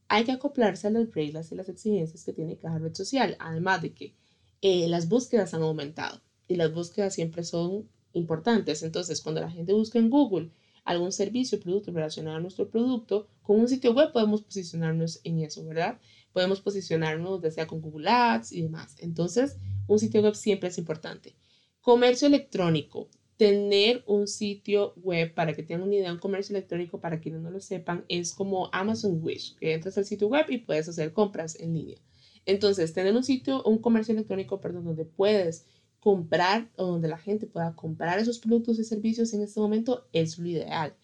hay 0.09 0.25
que 0.25 0.33
acoplarse 0.33 0.89
a 0.89 0.91
las 0.91 1.13
reglas 1.13 1.53
y 1.53 1.55
las 1.55 1.69
exigencias 1.69 2.25
que 2.25 2.33
tiene 2.33 2.57
cada 2.57 2.79
red 2.79 2.95
social, 2.95 3.37
además 3.39 3.83
de 3.83 3.93
que 3.93 4.15
eh, 4.63 4.89
las 4.89 5.09
búsquedas 5.09 5.55
han 5.55 5.63
aumentado 5.63 6.21
y 6.49 6.57
las 6.57 6.73
búsquedas 6.73 7.15
siempre 7.15 7.45
son 7.45 7.89
importantes. 8.13 8.83
Entonces, 8.83 9.21
cuando 9.21 9.41
la 9.41 9.51
gente 9.51 9.73
busca 9.73 9.99
en 9.99 10.11
Google 10.11 10.51
algún 10.85 11.13
servicio 11.13 11.59
o 11.59 11.61
producto 11.61 11.93
relacionado 11.93 12.37
a 12.37 12.41
nuestro 12.41 12.69
producto, 12.69 13.29
con 13.43 13.61
un 13.61 13.69
sitio 13.69 13.93
web 13.93 14.13
podemos 14.13 14.43
posicionarnos 14.43 15.21
en 15.25 15.41
eso, 15.41 15.65
¿verdad? 15.65 15.99
Podemos 16.33 16.61
posicionarnos 16.61 17.43
ya 17.43 17.51
sea 17.51 17.67
con 17.67 17.81
Google 17.81 18.09
Ads 18.09 18.53
y 18.53 18.63
demás. 18.63 18.97
Entonces, 18.99 19.57
un 19.87 19.99
sitio 19.99 20.23
web 20.23 20.35
siempre 20.35 20.69
es 20.69 20.79
importante. 20.79 21.37
Comercio 21.81 22.29
electrónico. 22.29 23.09
Tener 23.37 24.05
un 24.07 24.29
sitio 24.29 24.93
web, 24.97 25.33
para 25.35 25.55
que 25.55 25.63
tengan 25.63 25.87
una 25.87 25.95
idea, 25.95 26.13
un 26.13 26.19
comercio 26.19 26.55
electrónico, 26.55 27.01
para 27.01 27.21
quienes 27.21 27.41
no 27.41 27.51
lo 27.51 27.61
sepan, 27.61 28.05
es 28.09 28.35
como 28.35 28.69
Amazon 28.73 29.19
Wish, 29.23 29.57
que 29.57 29.73
entras 29.73 29.97
al 29.97 30.05
sitio 30.05 30.29
web 30.29 30.45
y 30.51 30.59
puedes 30.59 30.89
hacer 30.89 31.15
compras 31.15 31.59
en 31.59 31.73
línea. 31.73 31.99
Entonces, 32.45 32.93
tener 32.93 33.17
un 33.17 33.25
sitio, 33.25 33.63
un 33.63 33.79
comercio 33.79 34.13
electrónico, 34.13 34.61
perdón, 34.61 34.85
donde 34.85 35.07
puedes 35.07 35.67
comprar 36.01 36.71
o 36.77 36.87
donde 36.87 37.09
la 37.09 37.19
gente 37.19 37.47
pueda 37.47 37.75
comprar 37.77 38.19
esos 38.19 38.39
productos 38.39 38.79
y 38.79 38.85
servicios 38.85 39.33
en 39.35 39.43
este 39.43 39.61
momento 39.61 40.09
es 40.13 40.39
lo 40.39 40.49
ideal. 40.49 40.95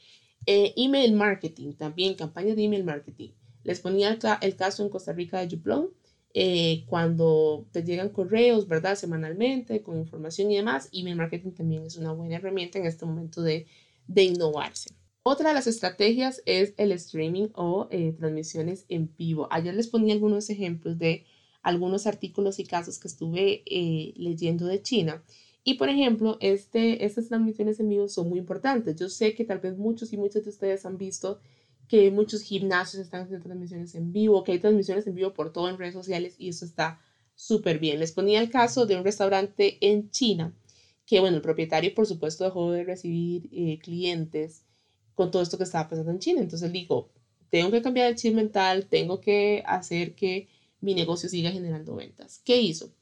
Eh, 0.46 0.72
email 0.76 1.12
marketing, 1.12 1.74
también 1.74 2.14
campaña 2.14 2.54
de 2.54 2.64
email 2.64 2.84
marketing. 2.84 3.30
Les 3.62 3.80
ponía 3.80 4.18
el, 4.40 4.56
caso 4.56 4.82
en 4.82 4.88
Costa 4.88 5.12
Rica 5.12 5.40
de 5.40 5.54
Juplón, 5.54 5.90
eh, 6.34 6.84
cuando 6.86 7.66
te 7.72 7.82
llegan 7.82 8.10
correos, 8.10 8.68
¿verdad? 8.68 8.94
Semanalmente, 8.94 9.82
con 9.82 9.98
información 9.98 10.50
y 10.50 10.56
demás. 10.56 10.88
Email 10.92 11.16
marketing 11.16 11.50
también 11.50 11.84
es 11.84 11.96
una 11.96 12.12
buena 12.12 12.36
herramienta 12.36 12.78
en 12.78 12.86
este 12.86 13.06
momento 13.06 13.42
de, 13.42 13.66
de 14.06 14.22
innovarse. 14.22 14.94
Otra 15.24 15.48
de 15.48 15.56
las 15.56 15.66
estrategias 15.66 16.40
es 16.46 16.74
el 16.76 16.92
streaming 16.92 17.48
o 17.54 17.88
eh, 17.90 18.14
transmisiones 18.16 18.86
en 18.88 19.12
vivo. 19.16 19.48
Ayer 19.50 19.74
les 19.74 19.88
ponía 19.88 20.14
algunos 20.14 20.48
ejemplos 20.50 20.98
de 20.98 21.26
algunos 21.66 22.06
artículos 22.06 22.60
y 22.60 22.64
casos 22.64 23.00
que 23.00 23.08
estuve 23.08 23.64
eh, 23.66 24.14
leyendo 24.16 24.66
de 24.66 24.82
China. 24.82 25.24
Y 25.64 25.74
por 25.74 25.88
ejemplo, 25.88 26.38
este, 26.40 27.04
estas 27.04 27.26
transmisiones 27.26 27.80
en 27.80 27.88
vivo 27.88 28.08
son 28.08 28.28
muy 28.28 28.38
importantes. 28.38 28.94
Yo 28.94 29.08
sé 29.08 29.34
que 29.34 29.44
tal 29.44 29.58
vez 29.58 29.76
muchos 29.76 30.12
y 30.12 30.16
muchas 30.16 30.44
de 30.44 30.50
ustedes 30.50 30.86
han 30.86 30.96
visto 30.96 31.40
que 31.88 32.12
muchos 32.12 32.42
gimnasios 32.42 33.02
están 33.02 33.22
haciendo 33.22 33.44
transmisiones 33.44 33.96
en 33.96 34.12
vivo, 34.12 34.44
que 34.44 34.52
hay 34.52 34.60
transmisiones 34.60 35.08
en 35.08 35.16
vivo 35.16 35.34
por 35.34 35.52
todo 35.52 35.68
en 35.68 35.76
redes 35.76 35.94
sociales 35.94 36.36
y 36.38 36.50
eso 36.50 36.64
está 36.64 37.00
súper 37.34 37.80
bien. 37.80 37.98
Les 37.98 38.12
ponía 38.12 38.40
el 38.40 38.48
caso 38.48 38.86
de 38.86 38.94
un 38.94 39.02
restaurante 39.02 39.78
en 39.80 40.08
China, 40.10 40.54
que 41.04 41.18
bueno, 41.18 41.36
el 41.36 41.42
propietario 41.42 41.92
por 41.96 42.06
supuesto 42.06 42.44
dejó 42.44 42.70
de 42.70 42.84
recibir 42.84 43.48
eh, 43.50 43.80
clientes 43.80 44.62
con 45.16 45.32
todo 45.32 45.42
esto 45.42 45.58
que 45.58 45.64
estaba 45.64 45.88
pasando 45.88 46.12
en 46.12 46.20
China. 46.20 46.42
Entonces 46.42 46.70
digo, 46.70 47.10
tengo 47.50 47.72
que 47.72 47.82
cambiar 47.82 48.06
el 48.06 48.14
chip 48.14 48.36
mental, 48.36 48.86
tengo 48.86 49.20
que 49.20 49.64
hacer 49.66 50.14
que 50.14 50.46
mi 50.86 50.94
negocio 50.94 51.28
siga 51.28 51.50
generando 51.50 51.96
ventas. 51.96 52.40
¿Qué 52.44 52.60
hizo? 52.60 52.92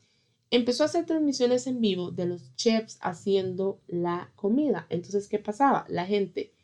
Empezó 0.51 0.85
a 0.85 0.87
hacer 0.87 1.05
transmisiones 1.05 1.67
en 1.67 1.83
vivo 1.83 2.11
de 2.11 2.25
los 2.25 2.57
chefs 2.57 2.97
haciendo 3.03 3.79
la 3.89 4.33
comida. 4.37 4.87
Entonces, 4.89 5.29
¿qué 5.29 5.39
pasaba? 5.39 5.85
La 5.89 6.07
gente 6.07 6.55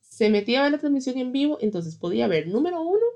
se 0.00 0.30
metía 0.30 0.58
a 0.58 0.62
ver 0.64 0.72
la 0.72 0.78
transmisión 0.78 1.16
en 1.18 1.30
vivo, 1.30 1.58
entonces 1.60 1.94
podía 1.94 2.26
ver, 2.26 2.48
número 2.48 2.82
uno, 2.82 3.06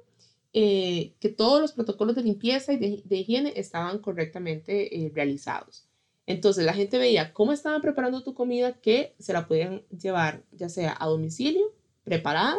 eh, 0.53 1.15
que 1.19 1.31
todos 1.31 1.61
los 1.61 1.73
protocolos 1.73 2.15
de 2.15 2.23
limpieza 2.23 2.73
y 2.73 2.77
de, 2.77 3.17
higiene 3.17 3.53
estaban 3.57 3.99
correctamente 3.99 4.97
eh, 4.97 5.11
realizados. 5.13 5.89
Entonces 6.27 6.65
la 6.65 6.75
gente 6.75 6.99
veía 6.99 7.33
cómo 7.33 7.53
estaban 7.53 7.81
preparando 7.81 8.23
tu 8.23 8.35
comida 8.35 8.75
que 8.75 9.17
se 9.19 9.33
la 9.33 9.49
podían 9.49 9.83
llevar 9.91 10.45
ya 10.53 10.69
sea 10.69 10.97
a 11.01 11.09
domicilio, 11.09 11.75
preparada, 12.05 12.57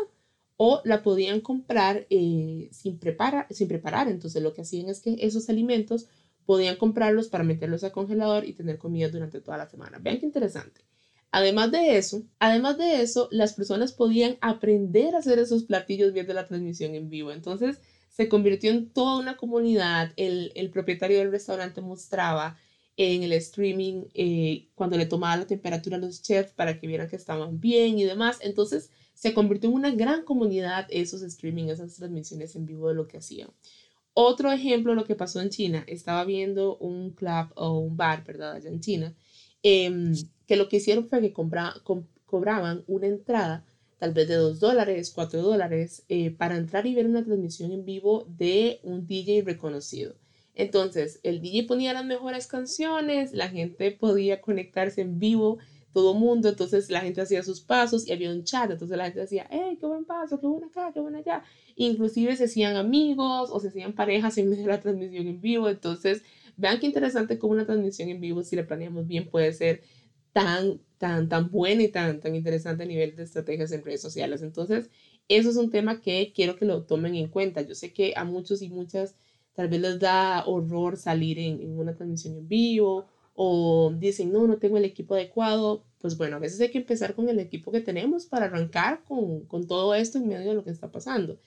o 0.61 0.81
la 0.83 1.01
podían 1.03 1.39
comprar 1.39 2.05
eh, 2.09 2.67
sin, 2.73 2.99
preparar, 2.99 3.47
sin 3.49 3.69
preparar. 3.69 4.09
Entonces 4.09 4.43
lo 4.43 4.53
que 4.53 4.63
hacían 4.63 4.89
es 4.89 4.99
que 4.99 5.15
esos 5.21 5.47
alimentos 5.47 6.07
podían 6.45 6.75
comprarlos 6.75 7.29
para 7.29 7.45
meterlos 7.45 7.85
al 7.85 7.93
congelador 7.93 8.43
y 8.43 8.51
tener 8.51 8.77
comida 8.77 9.07
durante 9.07 9.39
toda 9.39 9.55
la 9.57 9.69
semana. 9.69 9.99
Vean 9.99 10.19
qué 10.19 10.25
interesante. 10.25 10.81
Además 11.31 11.71
de 11.71 11.97
eso, 11.97 12.23
además 12.39 12.77
de 12.77 13.01
eso, 13.01 13.29
las 13.31 13.53
personas 13.53 13.93
podían 13.93 14.37
aprender 14.41 15.15
a 15.15 15.19
hacer 15.19 15.39
esos 15.39 15.63
platillos 15.63 16.11
viendo 16.11 16.33
la 16.33 16.45
transmisión 16.45 16.93
en 16.93 17.09
vivo. 17.09 17.31
Entonces 17.31 17.79
se 18.09 18.27
convirtió 18.27 18.71
en 18.71 18.89
toda 18.89 19.17
una 19.17 19.37
comunidad. 19.37 20.11
El, 20.17 20.51
el 20.55 20.71
propietario 20.71 21.19
del 21.19 21.31
restaurante 21.31 21.79
mostraba 21.79 22.57
en 22.97 23.23
el 23.23 23.31
streaming 23.31 24.07
eh, 24.13 24.67
cuando 24.75 24.97
le 24.97 25.05
tomaba 25.05 25.37
la 25.37 25.47
temperatura 25.47 25.95
a 25.95 26.01
los 26.01 26.21
chefs 26.21 26.51
para 26.51 26.77
que 26.77 26.87
vieran 26.87 27.07
que 27.07 27.15
estaban 27.15 27.61
bien 27.61 27.97
y 27.97 28.03
demás. 28.03 28.39
Entonces 28.41 28.89
se 29.19 29.33
convirtió 29.33 29.69
en 29.69 29.75
una 29.75 29.91
gran 29.91 30.23
comunidad 30.23 30.87
esos 30.89 31.21
streaming, 31.21 31.65
esas 31.65 31.95
transmisiones 31.95 32.55
en 32.55 32.65
vivo 32.65 32.87
de 32.87 32.95
lo 32.95 33.07
que 33.07 33.17
hacían. 33.17 33.49
Otro 34.13 34.51
ejemplo, 34.51 34.95
lo 34.95 35.05
que 35.05 35.15
pasó 35.15 35.41
en 35.41 35.49
China. 35.49 35.83
Estaba 35.87 36.25
viendo 36.25 36.77
un 36.77 37.11
club 37.11 37.51
o 37.55 37.79
un 37.79 37.95
bar, 37.95 38.23
¿verdad? 38.23 38.53
Allá 38.53 38.69
en 38.69 38.79
China 38.79 39.15
Em, 39.61 40.13
que 40.47 40.55
lo 40.55 40.69
que 40.69 40.77
hicieron 40.77 41.07
fue 41.07 41.21
que 41.21 41.33
cobraban 41.33 42.83
una 42.87 43.07
entrada, 43.07 43.65
tal 43.97 44.13
vez 44.13 44.27
de 44.27 44.35
2 44.35 44.59
dólares, 44.59 45.11
4 45.13 45.41
dólares, 45.41 46.05
eh, 46.07 46.31
para 46.31 46.55
entrar 46.55 46.85
y 46.85 46.95
ver 46.95 47.07
una 47.07 47.25
transmisión 47.25 47.71
en 47.71 47.85
vivo 47.85 48.25
de 48.37 48.79
un 48.83 49.05
DJ 49.05 49.43
reconocido. 49.43 50.15
Entonces, 50.55 51.19
el 51.23 51.41
DJ 51.41 51.63
ponía 51.67 51.93
las 51.93 52.05
mejores 52.05 52.47
canciones, 52.47 53.33
la 53.33 53.49
gente 53.49 53.91
podía 53.91 54.41
conectarse 54.41 55.01
en 55.01 55.19
vivo, 55.19 55.57
todo 55.93 56.13
mundo, 56.13 56.49
entonces 56.49 56.89
la 56.89 57.01
gente 57.01 57.21
hacía 57.21 57.43
sus 57.43 57.61
pasos 57.61 58.07
y 58.07 58.11
había 58.11 58.31
un 58.31 58.43
chat, 58.43 58.69
entonces 58.69 58.97
la 58.97 59.05
gente 59.05 59.21
decía, 59.21 59.47
hey, 59.49 59.77
qué 59.79 59.85
buen 59.85 60.05
paso, 60.05 60.39
qué 60.39 60.47
buena 60.47 60.67
acá, 60.67 60.91
qué 60.93 60.99
buena 60.99 61.19
allá. 61.19 61.43
Inclusive 61.75 62.35
se 62.35 62.45
hacían 62.45 62.75
amigos 62.75 63.49
o 63.51 63.59
se 63.59 63.69
hacían 63.69 63.93
parejas 63.93 64.37
en 64.37 64.49
medio 64.49 64.63
de 64.63 64.69
la 64.69 64.79
transmisión 64.79 65.27
en 65.27 65.41
vivo, 65.41 65.67
entonces 65.69 66.23
Vean 66.59 66.77
qué 66.81 66.87
interesante 66.87 67.39
cómo 67.39 67.53
una 67.53 67.65
transmisión 67.65 68.09
en 68.09 68.19
vivo, 68.19 68.43
si 68.43 68.57
la 68.57 68.67
planeamos 68.67 69.07
bien, 69.07 69.29
puede 69.29 69.53
ser 69.53 69.81
tan, 70.33 70.81
tan, 70.97 71.29
tan 71.29 71.49
buena 71.49 71.83
y 71.83 71.87
tan, 71.87 72.19
tan 72.19 72.35
interesante 72.35 72.83
a 72.83 72.85
nivel 72.85 73.15
de 73.15 73.23
estrategias 73.23 73.71
en 73.71 73.81
redes 73.85 74.01
sociales. 74.01 74.41
Entonces, 74.41 74.89
eso 75.29 75.49
es 75.51 75.55
un 75.55 75.69
tema 75.69 76.01
que 76.01 76.33
quiero 76.35 76.57
que 76.57 76.65
lo 76.65 76.83
tomen 76.83 77.15
en 77.15 77.29
cuenta. 77.29 77.61
Yo 77.61 77.75
sé 77.75 77.93
que 77.93 78.11
a 78.17 78.25
muchos 78.25 78.61
y 78.61 78.67
muchas 78.67 79.15
tal 79.53 79.69
vez 79.69 79.79
les 79.79 79.99
da 79.99 80.43
horror 80.45 80.97
salir 80.97 81.39
en, 81.39 81.61
en 81.61 81.79
una 81.79 81.95
transmisión 81.95 82.35
en 82.35 82.49
vivo 82.49 83.07
o 83.41 83.93
dicen, 83.97 84.33
no, 84.33 84.47
no 84.47 84.57
tengo 84.57 84.77
el 84.77 84.83
equipo 84.83 85.15
adecuado. 85.15 85.85
Pues 85.99 86.17
bueno, 86.17 86.35
a 86.35 86.39
veces 86.39 86.59
hay 86.59 86.71
que 86.71 86.79
empezar 86.79 87.15
con 87.15 87.29
el 87.29 87.39
equipo 87.39 87.71
que 87.71 87.79
tenemos 87.79 88.25
para 88.25 88.47
arrancar 88.47 89.05
con, 89.05 89.45
con 89.45 89.65
todo 89.65 89.95
esto 89.95 90.17
en 90.17 90.27
medio 90.27 90.49
de 90.49 90.55
lo 90.55 90.65
que 90.65 90.71
está 90.71 90.91
pasando. 90.91 91.39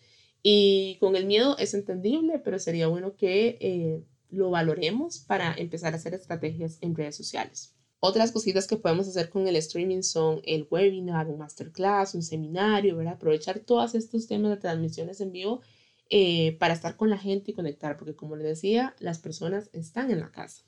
Y 0.43 0.97
con 1.01 1.17
el 1.17 1.27
miedo 1.27 1.55
es 1.59 1.75
entendible, 1.75 2.39
pero 2.39 2.59
sería 2.59 2.87
bueno 2.87 3.15
que 3.15 3.59
eh, 3.61 4.03
lo 4.31 4.49
valoremos 4.49 5.19
para 5.19 5.55
empezar 5.55 5.93
a 5.93 5.97
hacer 5.97 6.15
estrategias 6.15 6.79
en 6.81 6.95
redes 6.95 7.15
sociales. 7.15 7.75
Otras 8.01 8.33
cositas 8.33 8.67
que 8.67 8.79
podemos 8.79 9.07
hacer 9.07 9.29
con 9.29 9.47
el 9.47 9.57
streaming 9.57 10.01
son 10.01 10.41
el 10.45 10.67
webinar, 10.71 11.29
un 11.29 11.41
masterclass, 11.41 12.15
un 12.15 12.23
seminario, 12.23 12.97
¿verdad? 12.97 13.17
Aprovechar 13.17 13.59
todos 13.59 13.95
estos 13.95 14.27
temas 14.27 14.51
de 14.51 14.57
transmisiones 14.57 15.21
en 15.21 15.31
vivo 15.31 15.61
eh, 16.09 16.57
para 16.59 16.73
estar 16.73 16.97
con 16.97 17.11
la 17.11 17.19
gente 17.19 17.51
y 17.51 17.55
conectar, 17.55 17.99
porque 17.99 18.17
como 18.17 18.35
les 18.37 18.47
decía, 18.47 18.97
las 18.99 19.19
personas 19.19 19.69
están 19.75 20.11
en 20.11 20.21
la 20.21 20.33
casa. 20.33 20.65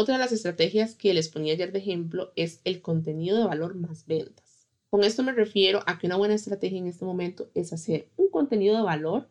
Otra 0.00 0.14
de 0.14 0.20
las 0.20 0.32
estrategias 0.32 0.94
que 0.94 1.12
les 1.12 1.28
ponía 1.28 1.52
ayer 1.52 1.72
de 1.72 1.78
ejemplo 1.78 2.32
es 2.34 2.62
el 2.64 2.80
contenido 2.80 3.36
de 3.36 3.44
valor 3.44 3.74
más 3.74 4.06
ventas. 4.06 4.66
Con 4.88 5.04
esto 5.04 5.22
me 5.22 5.32
refiero 5.32 5.82
a 5.84 5.98
que 5.98 6.06
una 6.06 6.16
buena 6.16 6.32
estrategia 6.32 6.78
en 6.78 6.86
este 6.86 7.04
momento 7.04 7.50
es 7.54 7.74
hacer 7.74 8.08
un 8.16 8.30
contenido 8.30 8.74
de 8.74 8.82
valor 8.82 9.28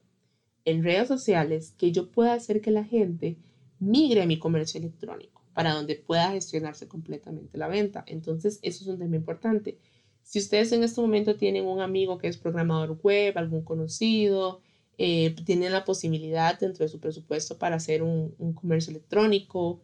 en 0.65 0.83
redes 0.83 1.07
sociales 1.07 1.73
que 1.75 1.91
yo 1.91 2.11
pueda 2.11 2.33
hacer 2.33 2.61
que 2.61 2.69
la 2.69 2.83
gente 2.83 3.39
migre 3.79 4.21
a 4.21 4.27
mi 4.27 4.37
comercio 4.37 4.79
electrónico 4.79 5.41
para 5.55 5.73
donde 5.73 5.95
pueda 5.95 6.33
gestionarse 6.33 6.87
completamente 6.87 7.57
la 7.57 7.67
venta. 7.67 8.03
Entonces, 8.05 8.59
eso 8.61 8.83
es 8.83 8.87
un 8.89 8.99
tema 8.99 9.15
importante. 9.15 9.79
Si 10.21 10.37
ustedes 10.37 10.71
en 10.71 10.83
este 10.83 11.01
momento 11.01 11.35
tienen 11.35 11.65
un 11.65 11.81
amigo 11.81 12.19
que 12.19 12.27
es 12.27 12.37
programador 12.37 12.99
web, 13.01 13.35
algún 13.39 13.63
conocido, 13.63 14.61
eh, 14.99 15.33
tienen 15.47 15.71
la 15.71 15.83
posibilidad 15.83 16.59
dentro 16.59 16.85
de 16.85 16.89
su 16.89 16.99
presupuesto 16.99 17.57
para 17.57 17.77
hacer 17.77 18.03
un, 18.03 18.35
un 18.37 18.53
comercio 18.53 18.91
electrónico 18.91 19.81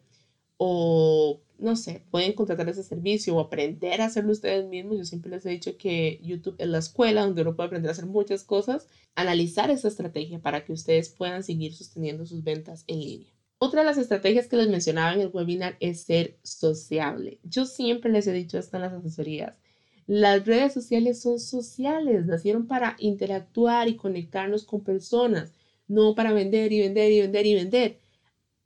o 0.58 1.42
no 1.58 1.76
sé, 1.76 2.04
pueden 2.12 2.34
contratar 2.34 2.68
ese 2.70 2.84
servicio 2.84 3.36
o 3.36 3.40
aprender 3.40 4.02
a 4.02 4.06
hacerlo 4.06 4.32
ustedes 4.32 4.68
mismos. 4.68 4.98
Yo 4.98 5.06
siempre 5.06 5.32
les 5.32 5.46
he 5.46 5.50
dicho 5.50 5.78
que 5.78 6.20
YouTube 6.22 6.56
es 6.58 6.68
la 6.68 6.80
escuela 6.80 7.22
donde 7.22 7.42
uno 7.42 7.56
puede 7.56 7.68
aprender 7.68 7.90
a 7.90 7.94
hacer 7.94 8.06
muchas 8.06 8.44
cosas. 8.44 8.88
Analizar 9.16 9.72
esa 9.72 9.88
estrategia 9.88 10.40
para 10.40 10.66
que 10.66 10.74
ustedes 10.74 11.10
puedan 11.10 11.44
seguir 11.44 11.74
sosteniendo 11.74 12.26
sus 12.26 12.44
ventas 12.44 12.84
en 12.88 13.00
línea. 13.00 13.30
Otra 13.58 13.82
de 13.82 13.86
las 13.86 13.98
estrategias 13.98 14.48
que 14.48 14.58
les 14.58 14.68
mencionaba 14.68 15.14
en 15.14 15.22
el 15.22 15.32
webinar 15.34 15.78
es 15.80 16.02
ser 16.02 16.38
sociable. 16.44 17.40
Yo 17.44 17.66
siempre 17.66 18.12
les 18.12 18.28
he 18.28 18.34
dicho 18.34 18.58
esto 18.58 18.76
en 18.76 18.84
las 18.84 18.94
asesorías. 18.94 19.58
Las 20.08 20.46
redes 20.46 20.74
sociales 20.74 21.22
son 21.22 21.40
sociales, 21.40 22.26
nacieron 22.26 22.68
para 22.68 22.96
interactuar 23.00 23.88
y 23.88 23.96
conectarnos 23.96 24.66
con 24.66 24.84
personas, 24.84 25.52
no 25.88 26.14
para 26.16 26.34
vender 26.34 26.74
y 26.74 26.82
vender 26.82 27.12
y 27.12 27.22
vender 27.22 27.46
y 27.46 27.56
vender. 27.56 28.00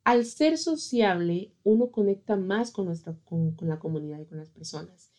Al 0.09 0.25
ser 0.25 0.57
sociable, 0.57 1.51
uno 1.63 1.91
conecta 1.91 2.35
más 2.35 2.71
con, 2.71 2.87
nuestra, 2.87 3.15
con, 3.25 3.55
la 3.61 3.77
comunidad 3.77 4.19
y 4.19 4.25
con 4.25 4.39
las 4.39 4.49
personas. 4.49 5.11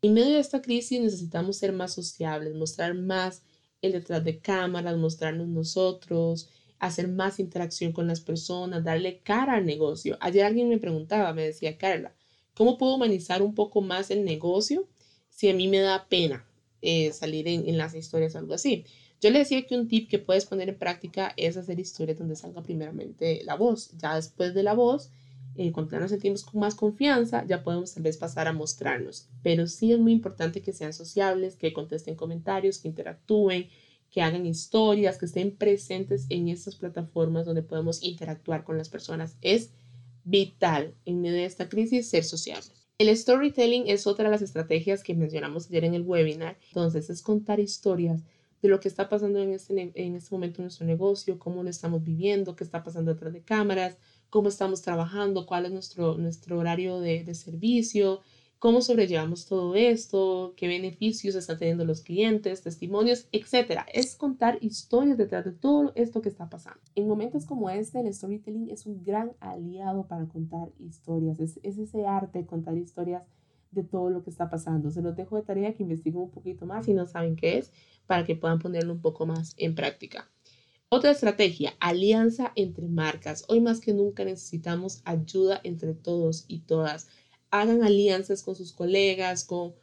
En 0.00 0.14
medio 0.14 0.32
de 0.32 0.40
esta 0.40 0.62
crisis 0.62 0.98
necesitamos 0.98 1.58
ser 1.58 1.74
más 1.74 1.92
sociables, 1.92 2.54
mostrar 2.54 2.94
más 2.94 3.42
el 3.82 3.92
detrás 3.92 4.24
de 4.24 4.38
cámaras, 4.38 4.96
mostrarnos 4.96 5.46
nosotros, 5.46 6.48
hacer 6.78 7.08
más 7.08 7.38
interacción 7.38 7.92
con 7.92 8.06
las 8.06 8.22
personas, 8.22 8.82
darle 8.82 9.18
cara 9.18 9.56
al 9.56 9.66
negocio. 9.66 10.16
Ayer 10.22 10.46
alguien 10.46 10.70
me 10.70 10.78
preguntaba, 10.78 11.34
me 11.34 11.44
decía, 11.44 11.76
Carla, 11.76 12.14
¿cómo 12.54 12.78
puedo 12.78 12.94
humanizar 12.94 13.42
un 13.42 13.54
poco 13.54 13.82
más 13.82 14.10
el 14.10 14.24
negocio 14.24 14.88
si 15.28 15.50
a 15.50 15.54
mí 15.54 15.68
me 15.68 15.80
da 15.80 16.08
pena 16.08 16.46
eh, 16.80 17.12
salir 17.12 17.46
en, 17.46 17.76
las 17.76 17.94
historias 17.94 18.34
o 18.34 18.38
algo 18.38 18.54
así? 18.54 18.86
Yo 19.20 19.30
le 19.30 19.40
decía 19.40 19.66
que 19.66 19.76
un 19.76 19.86
tip 19.86 20.08
que 20.08 20.18
puedes 20.18 20.46
poner 20.46 20.70
en 20.70 20.78
práctica 20.78 21.34
es 21.36 21.56
hacer 21.58 21.78
historias 21.78 22.18
donde 22.18 22.36
salga 22.36 22.62
primeramente 22.62 23.42
la 23.44 23.54
voz. 23.54 23.90
Ya 23.98 24.16
después 24.16 24.54
de 24.54 24.62
la 24.62 24.72
voz, 24.72 25.10
eh, 25.56 25.72
cuando 25.72 25.92
ya 25.92 26.00
nos 26.00 26.10
sentimos 26.10 26.42
con 26.42 26.60
más 26.60 26.74
confianza, 26.74 27.44
ya 27.46 27.62
podemos 27.62 27.92
tal 27.92 28.02
vez 28.02 28.16
pasar 28.16 28.48
a 28.48 28.54
mostrarnos. 28.54 29.28
Pero 29.42 29.66
sí 29.66 29.92
es 29.92 29.98
muy 29.98 30.12
importante 30.12 30.62
que 30.62 30.72
sean 30.72 30.94
sociables, 30.94 31.56
que 31.56 31.74
contesten 31.74 32.14
comentarios, 32.14 32.78
que 32.78 32.88
interactúen, 32.88 33.68
que 34.10 34.22
hagan 34.22 34.46
historias, 34.46 35.18
que 35.18 35.26
estén 35.26 35.54
presentes 35.54 36.24
en 36.30 36.48
estas 36.48 36.76
plataformas 36.76 37.44
donde 37.44 37.62
podemos 37.62 38.02
interactuar 38.02 38.64
con 38.64 38.78
las 38.78 38.88
personas. 38.88 39.36
Es 39.42 39.70
vital 40.24 40.94
en 41.04 41.20
medio 41.20 41.36
de 41.36 41.44
esta 41.44 41.68
crisis 41.68 42.08
ser 42.08 42.24
sociable. 42.24 42.70
El 42.96 43.14
storytelling 43.14 43.84
es 43.86 44.06
otra 44.06 44.24
de 44.26 44.30
las 44.30 44.42
estrategias 44.42 45.02
que 45.02 45.14
mencionamos 45.14 45.66
ayer 45.66 45.84
en 45.84 45.94
el 45.94 46.02
webinar. 46.02 46.58
Entonces, 46.68 47.10
es 47.10 47.22
contar 47.22 47.60
historias 47.60 48.22
de 48.62 48.68
lo 48.68 48.80
que 48.80 48.88
está 48.88 49.08
pasando 49.08 49.38
en 49.40 49.52
este, 49.52 49.92
en 49.94 50.14
este 50.14 50.34
momento 50.34 50.60
en 50.60 50.64
nuestro 50.64 50.86
negocio, 50.86 51.38
cómo 51.38 51.62
lo 51.62 51.70
estamos 51.70 52.04
viviendo, 52.04 52.56
qué 52.56 52.64
está 52.64 52.82
pasando 52.82 53.14
detrás 53.14 53.32
de 53.32 53.42
cámaras, 53.42 53.96
cómo 54.28 54.48
estamos 54.48 54.82
trabajando, 54.82 55.46
cuál 55.46 55.66
es 55.66 55.72
nuestro, 55.72 56.18
nuestro 56.18 56.58
horario 56.58 57.00
de, 57.00 57.24
de 57.24 57.34
servicio, 57.34 58.20
cómo 58.60 58.82
sobrellevamos 58.82 59.46
todo 59.46 59.74
esto, 59.74 60.52
qué 60.54 60.68
beneficios 60.68 61.34
están 61.34 61.58
teniendo 61.58 61.86
los 61.86 62.02
clientes, 62.02 62.60
testimonios, 62.60 63.26
etc. 63.32 63.80
Es 63.92 64.14
contar 64.14 64.58
historias 64.60 65.16
detrás 65.16 65.46
de 65.46 65.52
todo 65.52 65.92
esto 65.94 66.20
que 66.20 66.28
está 66.28 66.50
pasando. 66.50 66.78
En 66.94 67.08
momentos 67.08 67.46
como 67.46 67.70
este, 67.70 68.00
el 68.00 68.12
storytelling 68.12 68.68
es 68.68 68.84
un 68.84 69.02
gran 69.02 69.32
aliado 69.40 70.06
para 70.06 70.28
contar 70.28 70.68
historias. 70.78 71.40
Es, 71.40 71.58
ese 71.62 72.06
arte 72.06 72.44
contar 72.44 72.76
historias 72.76 73.22
de 73.70 73.82
todo 73.82 74.10
lo 74.10 74.22
que 74.22 74.28
está 74.28 74.50
pasando. 74.50 74.90
Se 74.90 75.00
los 75.00 75.16
dejo 75.16 75.36
de 75.36 75.42
tarea 75.42 75.72
que 75.74 75.82
investiguen 75.82 76.20
un 76.20 76.30
poquito 76.30 76.66
más 76.66 76.84
si 76.84 76.92
no 76.92 77.06
saben 77.06 77.36
qué 77.36 77.56
es, 77.56 77.72
para 78.10 78.24
que 78.24 78.34
puedan 78.34 78.58
ponerlo 78.58 78.92
un 78.92 79.00
poco 79.00 79.24
más 79.24 79.54
en 79.56 79.76
práctica. 79.76 80.28
Otra 80.88 81.12
estrategia, 81.12 81.76
alianza 81.78 82.50
entre 82.56 82.88
marcas. 82.88 83.44
Hoy 83.46 83.60
más 83.60 83.78
que 83.78 83.94
nunca 83.94 84.24
necesitamos 84.24 85.00
ayuda 85.04 85.60
entre 85.62 85.94
todos 85.94 86.44
y 86.48 86.62
todas 86.62 87.06
hagan 87.50 87.84
alianzas 87.84 88.42
con 88.42 88.56
sus 88.56 88.72
colegas, 88.72 89.44
con, 89.44 89.74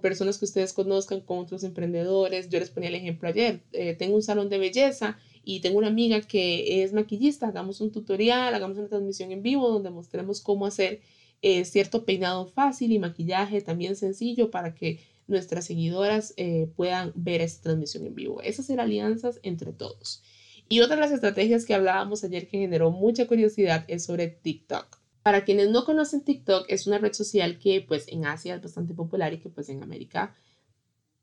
personas 0.00 0.38
que 0.38 0.44
ustedes 0.44 0.72
conozcan, 0.72 1.22
con 1.22 1.38
otros 1.40 1.64
emprendedores. 1.64 2.48
Yo 2.48 2.60
les 2.60 2.70
ponía 2.70 2.88
el 2.88 2.94
ejemplo 2.94 3.28
ayer, 3.28 3.64
eh, 3.72 3.94
tengo 3.94 4.14
un 4.14 4.22
salón 4.22 4.48
de 4.48 4.58
belleza 4.58 5.18
y 5.42 5.58
tengo 5.58 5.78
una 5.78 5.88
amiga 5.88 6.20
que 6.20 6.84
es 6.84 6.92
maquillista, 6.92 7.48
hagamos 7.48 7.80
un 7.80 7.90
tutorial, 7.90 8.54
hagamos 8.54 8.78
una 8.78 8.86
transmisión 8.86 9.32
en 9.32 9.42
vivo 9.42 9.68
donde 9.68 9.90
mostremos 9.90 10.40
cómo 10.40 10.66
hacer 10.66 11.00
eh, 11.42 11.64
cierto 11.64 12.04
peinado 12.04 12.46
fácil 12.46 12.92
y 12.92 13.00
maquillaje 13.00 13.60
también 13.60 13.96
sencillo 13.96 14.52
para 14.52 14.72
que 14.72 15.00
nuestras 15.26 15.66
seguidoras 15.66 16.34
eh, 16.36 16.70
puedan 16.76 17.12
ver 17.14 17.40
esta 17.40 17.64
transmisión 17.64 18.06
en 18.06 18.14
vivo. 18.14 18.40
Esas 18.42 18.68
eran 18.70 18.86
alianzas 18.86 19.40
entre 19.42 19.72
todos. 19.72 20.22
Y 20.68 20.80
otra 20.80 20.96
de 20.96 21.02
las 21.02 21.12
estrategias 21.12 21.66
que 21.66 21.74
hablábamos 21.74 22.24
ayer 22.24 22.48
que 22.48 22.58
generó 22.58 22.90
mucha 22.90 23.26
curiosidad 23.26 23.84
es 23.88 24.04
sobre 24.04 24.28
TikTok. 24.28 24.98
Para 25.22 25.44
quienes 25.44 25.70
no 25.70 25.84
conocen 25.84 26.22
TikTok, 26.22 26.66
es 26.68 26.86
una 26.86 26.98
red 26.98 27.12
social 27.12 27.58
que 27.58 27.80
pues 27.86 28.08
en 28.08 28.26
Asia 28.26 28.56
es 28.56 28.62
bastante 28.62 28.94
popular 28.94 29.32
y 29.32 29.38
que 29.38 29.48
pues 29.48 29.68
en 29.68 29.82
América 29.82 30.34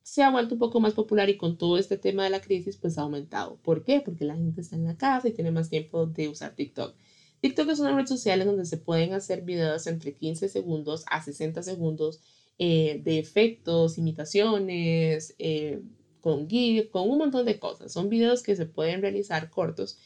se 0.04 0.24
ha 0.24 0.32
vuelto 0.32 0.56
un 0.56 0.60
poco 0.60 0.80
más 0.80 0.94
popular 0.94 1.30
y 1.30 1.38
con 1.38 1.58
todo 1.58 1.78
este 1.78 1.98
tema 1.98 2.24
de 2.24 2.30
la 2.30 2.42
crisis 2.42 2.78
pues 2.78 2.98
ha 2.98 3.02
aumentado. 3.02 3.58
¿Por 3.58 3.84
qué? 3.84 4.02
Porque 4.02 4.26
la 4.26 4.36
gente 4.36 4.62
está 4.62 4.76
en 4.76 4.86
la 4.86 4.98
casa 4.98 5.28
y 5.28 5.34
tiene 5.34 5.52
más 5.52 5.70
tiempo 5.70 6.06
de 6.06 6.30
usar 6.30 6.56
TikTok. 6.56 6.96
TikTok 7.42 7.70
es 7.70 7.80
una 7.80 7.96
red 7.96 8.06
social 8.06 8.42
en 8.42 8.48
donde 8.48 8.66
se 8.66 8.78
pueden 8.78 9.14
hacer 9.14 9.44
videos 9.44 9.88
entre 9.88 10.14
15 10.14 10.50
segundos 10.50 11.06
a 11.10 11.22
60 11.22 11.62
segundos 11.64 12.22
eh, 12.60 13.02
de 13.04 13.20
efectos, 13.20 13.98
imitaciones, 13.98 15.36
eh, 15.40 15.82
con 16.22 16.50
GIF, 16.50 16.90
con 16.90 17.10
un 17.10 17.18
montón 17.18 17.46
de 17.46 17.60
cosas. 17.60 17.92
Son 17.92 18.10
videos 18.10 18.44
que 18.44 18.56
se 18.56 18.66
pueden 18.66 19.02
realizar 19.02 19.50
cortos 19.50 19.98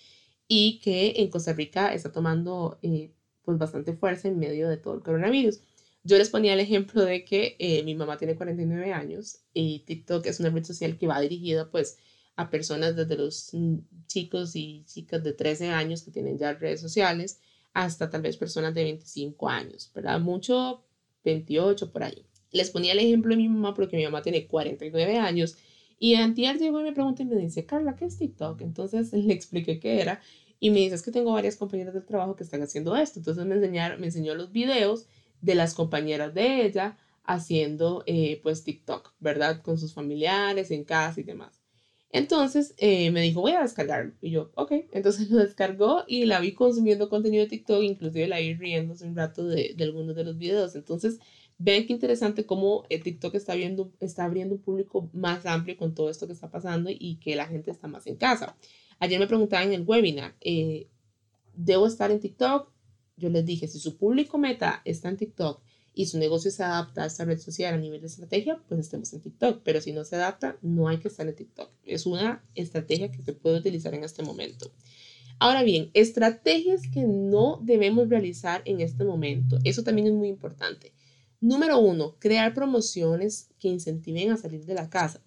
y 0.47 0.79
que 0.79 1.13
en 1.17 1.29
Costa 1.29 1.53
Rica 1.53 1.93
está 1.93 2.11
tomando 2.11 2.79
eh, 2.81 3.11
pues 3.43 3.57
bastante 3.57 3.93
fuerza 3.93 4.27
en 4.27 4.39
medio 4.39 4.69
de 4.69 4.77
todo 4.77 4.93
el 4.95 5.01
coronavirus. 5.01 5.59
Yo 6.03 6.17
les 6.17 6.29
ponía 6.29 6.53
el 6.53 6.59
ejemplo 6.59 7.03
de 7.03 7.23
que 7.23 7.55
eh, 7.59 7.83
mi 7.83 7.95
mamá 7.95 8.17
tiene 8.17 8.35
49 8.35 8.93
años 8.93 9.39
y 9.53 9.79
TikTok 9.79 10.25
es 10.25 10.39
una 10.39 10.49
red 10.49 10.63
social 10.63 10.97
que 10.97 11.07
va 11.07 11.19
dirigida 11.21 11.71
pues 11.71 11.97
a 12.35 12.49
personas 12.49 12.95
desde 12.95 13.15
los 13.15 13.51
chicos 14.07 14.55
y 14.55 14.83
chicas 14.85 15.23
de 15.23 15.33
13 15.33 15.69
años 15.69 16.03
que 16.03 16.11
tienen 16.11 16.37
ya 16.37 16.53
redes 16.53 16.81
sociales 16.81 17.39
hasta 17.73 18.09
tal 18.09 18.21
vez 18.21 18.37
personas 18.37 18.73
de 18.73 18.83
25 18.83 19.49
años, 19.49 19.91
¿verdad? 19.93 20.19
Mucho 20.19 20.83
28 21.23 21.91
por 21.91 22.03
ahí. 22.03 22.25
Les 22.53 22.69
ponía 22.69 22.93
el 22.93 22.99
ejemplo 22.99 23.31
de 23.31 23.41
mi 23.41 23.49
mamá 23.49 23.73
porque 23.73 23.97
mi 23.97 24.05
mamá 24.05 24.21
tiene 24.21 24.47
49 24.47 25.17
años 25.17 25.57
y 25.99 26.15
antier 26.15 26.57
llegó 26.57 26.79
y 26.81 26.83
me 26.83 26.93
pregunta 26.93 27.23
y 27.23 27.25
me 27.25 27.35
dice, 27.35 27.65
Carla, 27.65 27.95
¿qué 27.95 28.05
es 28.05 28.17
TikTok? 28.17 28.61
Entonces 28.61 29.13
le 29.13 29.33
expliqué 29.33 29.79
qué 29.79 30.01
era 30.01 30.21
y 30.59 30.69
me 30.69 30.79
dice, 30.79 30.95
es 30.95 31.01
que 31.01 31.11
tengo 31.11 31.33
varias 31.33 31.57
compañeras 31.57 31.93
del 31.93 32.05
trabajo 32.05 32.35
que 32.35 32.43
están 32.43 32.61
haciendo 32.61 32.95
esto. 32.95 33.19
Entonces 33.19 33.45
me, 33.45 33.55
enseñaron, 33.55 33.99
me 33.99 34.07
enseñó 34.07 34.35
los 34.35 34.51
videos 34.51 35.07
de 35.41 35.55
las 35.55 35.73
compañeras 35.73 36.33
de 36.33 36.65
ella 36.65 36.97
haciendo 37.25 38.03
eh, 38.05 38.39
pues 38.43 38.63
TikTok, 38.63 39.13
¿verdad? 39.19 39.61
Con 39.61 39.77
sus 39.77 39.93
familiares 39.93 40.71
en 40.71 40.83
casa 40.83 41.19
y 41.19 41.23
demás. 41.23 41.61
Entonces 42.09 42.75
eh, 42.77 43.11
me 43.11 43.21
dijo, 43.21 43.41
voy 43.41 43.53
a 43.53 43.61
descargarlo. 43.61 44.13
Y 44.21 44.31
yo, 44.31 44.51
ok. 44.55 44.71
Entonces 44.91 45.29
lo 45.31 45.39
descargó 45.39 46.03
y 46.07 46.25
la 46.25 46.39
vi 46.39 46.53
consumiendo 46.53 47.09
contenido 47.09 47.43
de 47.43 47.49
TikTok, 47.49 47.83
inclusive 47.83 48.27
la 48.27 48.39
vi 48.39 48.53
riéndose 48.53 49.05
un 49.05 49.15
rato 49.15 49.45
de, 49.45 49.73
de 49.75 49.83
algunos 49.83 50.15
de 50.15 50.23
los 50.23 50.37
videos. 50.37 50.75
Entonces 50.75 51.19
Vean 51.63 51.87
qué 51.87 51.93
interesante 51.93 52.45
cómo 52.45 52.83
el 52.89 53.01
TikTok 53.01 53.35
está, 53.35 53.55
viendo, 53.55 53.93
está 54.01 54.25
abriendo 54.25 54.55
un 54.55 54.61
público 54.61 55.09
más 55.13 55.45
amplio 55.45 55.77
con 55.77 55.95
todo 55.95 56.09
esto 56.09 56.27
que 56.27 56.33
está 56.33 56.51
pasando 56.51 56.89
y 56.91 57.15
que 57.21 57.37
la 57.37 57.47
gente 57.47 57.71
está 57.71 57.87
más 57.87 58.05
en 58.05 58.17
casa. 58.17 58.57
Ayer 58.99 59.17
me 59.17 59.27
preguntaban 59.27 59.69
en 59.69 59.73
el 59.75 59.87
webinar, 59.87 60.35
eh, 60.41 60.89
¿debo 61.55 61.87
estar 61.87 62.11
en 62.11 62.19
TikTok? 62.19 62.69
Yo 63.15 63.29
les 63.29 63.45
dije, 63.45 63.69
si 63.69 63.79
su 63.79 63.97
público 63.97 64.37
meta 64.37 64.81
está 64.83 65.07
en 65.07 65.15
TikTok 65.15 65.61
y 65.93 66.07
su 66.07 66.17
negocio 66.17 66.51
se 66.51 66.63
adapta 66.63 67.03
a 67.03 67.05
esta 67.05 67.23
red 67.23 67.39
social 67.39 67.73
a 67.73 67.77
nivel 67.77 68.01
de 68.01 68.07
estrategia, 68.07 68.61
pues 68.67 68.81
estemos 68.81 69.13
en 69.13 69.21
TikTok. 69.21 69.61
Pero 69.63 69.79
si 69.79 69.93
no 69.93 70.03
se 70.03 70.17
adapta, 70.17 70.57
no 70.61 70.89
hay 70.89 70.97
que 70.97 71.07
estar 71.07 71.25
en 71.25 71.35
TikTok. 71.35 71.71
Es 71.85 72.05
una 72.05 72.43
estrategia 72.55 73.09
que 73.09 73.21
se 73.21 73.31
puede 73.31 73.59
utilizar 73.59 73.93
en 73.93 74.03
este 74.03 74.21
momento. 74.21 74.69
Ahora 75.39 75.63
bien, 75.63 75.91
estrategias 75.93 76.81
que 76.93 77.03
no 77.03 77.61
debemos 77.63 78.09
realizar 78.09 78.63
en 78.65 78.81
este 78.81 79.05
momento. 79.05 79.59
Eso 79.63 79.83
también 79.83 80.07
es 80.07 80.13
muy 80.13 80.27
importante. 80.27 80.91
Número 81.43 81.77
uno, 81.77 82.15
crear 82.19 82.53
promociones 82.53 83.49
que 83.59 83.67
incentiven 83.67 84.31
a 84.31 84.37
salir 84.37 84.63
de 84.63 84.75
la 84.75 84.89
casa. 84.89 85.21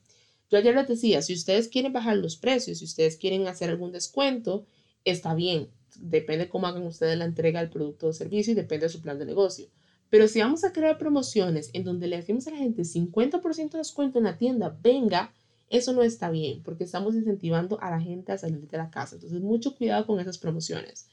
Yo 0.49 0.56
ayer 0.56 0.75
les 0.75 0.88
decía, 0.88 1.20
si 1.20 1.35
ustedes 1.35 1.68
quieren 1.68 1.92
bajar 1.92 2.16
los 2.16 2.38
precios, 2.38 2.78
si 2.78 2.87
ustedes 2.87 3.18
quieren 3.18 3.46
hacer 3.49 3.68
algún 3.68 3.92
descuento, 3.92 4.64
está 5.04 5.35
bien. 5.35 5.68
Depende 5.96 6.49
cómo 6.49 6.68
hagan 6.68 6.87
ustedes 6.87 7.18
la 7.18 7.26
entrega 7.26 7.61
del 7.61 7.68
producto 7.68 8.06
o 8.06 8.12
servicio 8.14 8.52
y 8.52 8.56
depende 8.56 8.87
de 8.87 8.92
su 8.94 9.02
plan 9.02 9.18
de 9.18 9.26
negocio. 9.26 9.66
Pero 10.09 10.26
si 10.26 10.40
vamos 10.40 10.64
a 10.64 10.72
crear 10.72 10.96
promociones 10.96 11.68
en 11.74 11.85
donde 11.85 12.07
le 12.07 12.16
decimos 12.16 12.46
a 12.46 12.52
la 12.52 12.57
gente 12.57 12.81
50% 12.81 13.72
de 13.72 13.79
descuento 13.79 14.16
en 14.16 14.24
la 14.24 14.38
tienda, 14.38 14.74
venga, 14.83 15.35
eso 15.68 15.92
no 15.92 16.02
está 16.02 16.31
bien 16.31 16.62
porque 16.62 16.85
estamos 16.85 17.14
incentivando 17.14 17.79
a 17.83 17.90
la 17.90 18.00
gente 18.00 18.33
a 18.33 18.38
salir 18.38 18.66
de 18.66 18.79
la 18.79 18.88
casa. 18.88 19.16
Entonces, 19.16 19.42
mucho 19.42 19.76
cuidado 19.76 20.07
con 20.07 20.18
esas 20.18 20.38
promociones. 20.38 21.11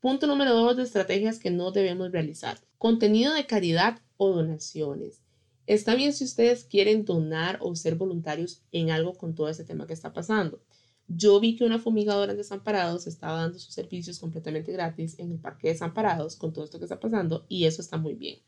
Punto 0.00 0.26
número 0.26 0.54
dos 0.54 0.74
de 0.78 0.84
estrategias 0.84 1.38
que 1.38 1.50
no 1.50 1.70
debemos 1.70 2.12
realizar. 2.12 2.58
Contenido 2.78 3.34
de 3.34 3.44
caridad 3.44 4.00
o 4.18 4.30
donaciones. 4.30 5.22
Está 5.66 5.94
bien 5.94 6.12
si 6.12 6.24
ustedes 6.24 6.64
quieren 6.64 7.06
donar 7.06 7.58
o 7.62 7.74
ser 7.74 7.94
voluntarios 7.94 8.62
en 8.72 8.90
algo 8.90 9.14
con 9.14 9.34
todo 9.34 9.48
este 9.48 9.64
tema 9.64 9.86
que 9.86 9.94
está 9.94 10.12
pasando. 10.12 10.62
Yo 11.06 11.40
vi 11.40 11.56
que 11.56 11.64
una 11.64 11.78
fumigadora 11.78 12.32
en 12.32 12.38
Desamparados 12.38 13.06
estaba 13.06 13.40
dando 13.40 13.58
sus 13.58 13.72
servicios 13.72 14.18
completamente 14.18 14.72
gratis 14.72 15.18
en 15.18 15.32
el 15.32 15.38
parque 15.38 15.68
de 15.68 15.72
Desamparados 15.74 16.36
con 16.36 16.52
todo 16.52 16.64
esto 16.64 16.78
que 16.78 16.84
está 16.84 17.00
pasando 17.00 17.46
y 17.48 17.64
eso 17.64 17.80
está 17.80 17.96
muy 17.96 18.14
bien. 18.14 18.40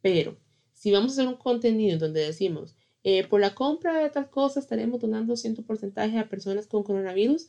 Pero 0.00 0.38
si 0.72 0.90
vamos 0.90 1.10
a 1.10 1.14
hacer 1.14 1.28
un 1.28 1.36
contenido 1.36 1.94
en 1.94 1.98
donde 1.98 2.20
decimos, 2.20 2.76
eh, 3.02 3.26
por 3.26 3.40
la 3.40 3.54
compra 3.54 3.98
de 4.00 4.10
tal 4.10 4.30
cosa 4.30 4.60
estaremos 4.60 5.00
donando 5.00 5.36
cierto 5.36 5.62
porcentaje 5.62 6.18
a 6.18 6.28
personas 6.28 6.66
con 6.66 6.82
coronavirus, 6.82 7.48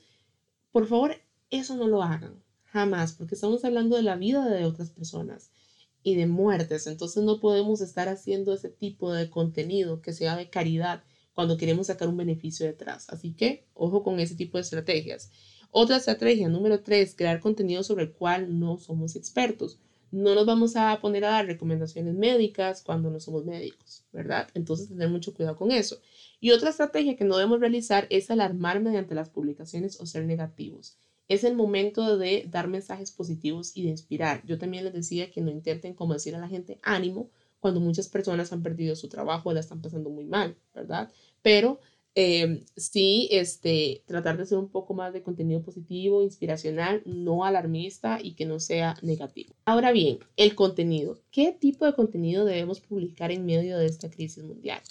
por 0.72 0.88
favor, 0.88 1.16
eso 1.50 1.76
no 1.76 1.88
lo 1.88 2.04
hagan, 2.04 2.44
jamás, 2.64 3.14
porque 3.14 3.36
estamos 3.36 3.66
hablando 3.66 3.96
de 3.96 4.04
la 4.04 4.16
vida 4.16 4.48
de 4.48 4.66
otras 4.66 4.92
personas 4.92 5.52
y 6.04 6.16
de 6.16 6.28
muertes. 6.28 6.88
Entonces 6.88 7.24
no 7.24 7.40
podemos 7.40 7.82
estar 7.82 8.10
haciendo 8.10 8.54
ese 8.54 8.70
tipo 8.70 9.12
de 9.14 9.30
contenido 9.30 10.02
que 10.02 10.14
sea 10.14 10.36
de 10.36 10.50
caridad 10.50 11.04
cuando 11.34 11.58
queremos 11.58 11.88
sacar 11.88 12.08
un 12.08 12.18
beneficio 12.18 12.66
detrás. 12.66 13.10
Así 13.10 13.34
que 13.34 13.66
ojo 13.74 14.04
con 14.04 14.20
ese 14.20 14.36
tipo 14.36 14.58
de 14.58 14.64
estrategias. 14.64 15.32
Otra 15.72 15.98
estrategia, 15.98 16.50
número 16.50 16.82
tres, 16.82 17.16
crear 17.16 17.40
contenido 17.40 17.84
sobre 17.84 18.06
el 18.06 18.12
cual 18.12 18.60
no 18.60 18.78
somos 18.78 19.16
expertos. 19.16 19.80
No 20.12 20.34
nos 20.34 20.48
vamos 20.48 20.76
a 20.76 21.00
poner 21.02 21.24
a 21.26 21.30
dar 21.30 21.46
recomendaciones 21.46 22.16
médicas 22.16 22.82
cuando 22.82 23.12
no 23.12 23.20
somos 23.20 23.46
médicos, 23.46 24.04
¿verdad? 24.12 24.48
Entonces 24.56 24.90
tener 24.90 25.10
mucho 25.10 25.36
cuidado 25.36 25.56
con 25.56 25.72
eso. 25.72 26.00
Y 26.40 26.52
otra 26.52 26.72
estrategia 26.72 27.16
que 27.16 27.26
no 27.26 27.38
debemos 27.38 27.60
realizar 27.60 28.08
es 28.10 28.32
alarmar 28.32 28.80
mediante 28.82 29.14
las 29.14 29.30
publicaciones 29.30 30.00
o 30.02 30.08
ser 30.08 30.26
negativos 30.26 30.98
es 31.30 31.44
el 31.44 31.56
momento 31.56 32.18
de 32.18 32.46
dar 32.50 32.68
mensajes 32.68 33.12
positivos 33.12 33.72
y 33.76 33.84
de 33.84 33.90
inspirar. 33.90 34.44
Yo 34.46 34.58
también 34.58 34.84
les 34.84 34.94
decía 34.94 35.32
que 35.32 35.42
no 35.42 35.52
intenten 35.52 35.94
como 35.94 36.14
decir 36.14 36.36
a 36.36 36.40
la 36.40 36.50
gente 36.50 36.80
ánimo 36.82 37.30
cuando 37.60 37.80
muchas 37.80 38.10
personas 38.10 38.52
han 38.52 38.64
perdido 38.64 38.96
su 38.96 39.08
trabajo 39.08 39.54
la 39.54 39.60
están 39.60 39.82
pasando 39.82 40.10
muy 40.10 40.26
mal, 40.26 40.58
¿verdad? 40.74 41.12
Pero 41.42 41.80
eh, 42.16 42.66
sí, 42.76 43.30
este, 43.32 44.04
tratar 44.06 44.38
de 44.38 44.44
hacer 44.44 44.58
un 44.58 44.70
poco 44.70 44.94
más 44.94 45.14
de 45.14 45.22
contenido 45.22 45.62
positivo, 45.62 46.24
inspiracional, 46.24 47.04
no 47.06 47.46
alarmista 47.46 48.20
y 48.22 48.34
que 48.34 48.46
no 48.46 48.60
sea 48.60 48.98
negativo. 49.02 49.54
Ahora 49.66 49.92
bien, 49.92 50.20
el 50.36 50.56
contenido. 50.56 51.22
¿Qué 51.32 51.56
tipo 51.58 51.86
de 51.86 51.94
contenido 51.94 52.44
debemos 52.46 52.80
publicar 52.80 53.32
en 53.32 53.46
medio 53.46 53.78
de 53.78 53.86
esta 53.86 54.10
crisis 54.10 54.44
mundial? 54.44 54.82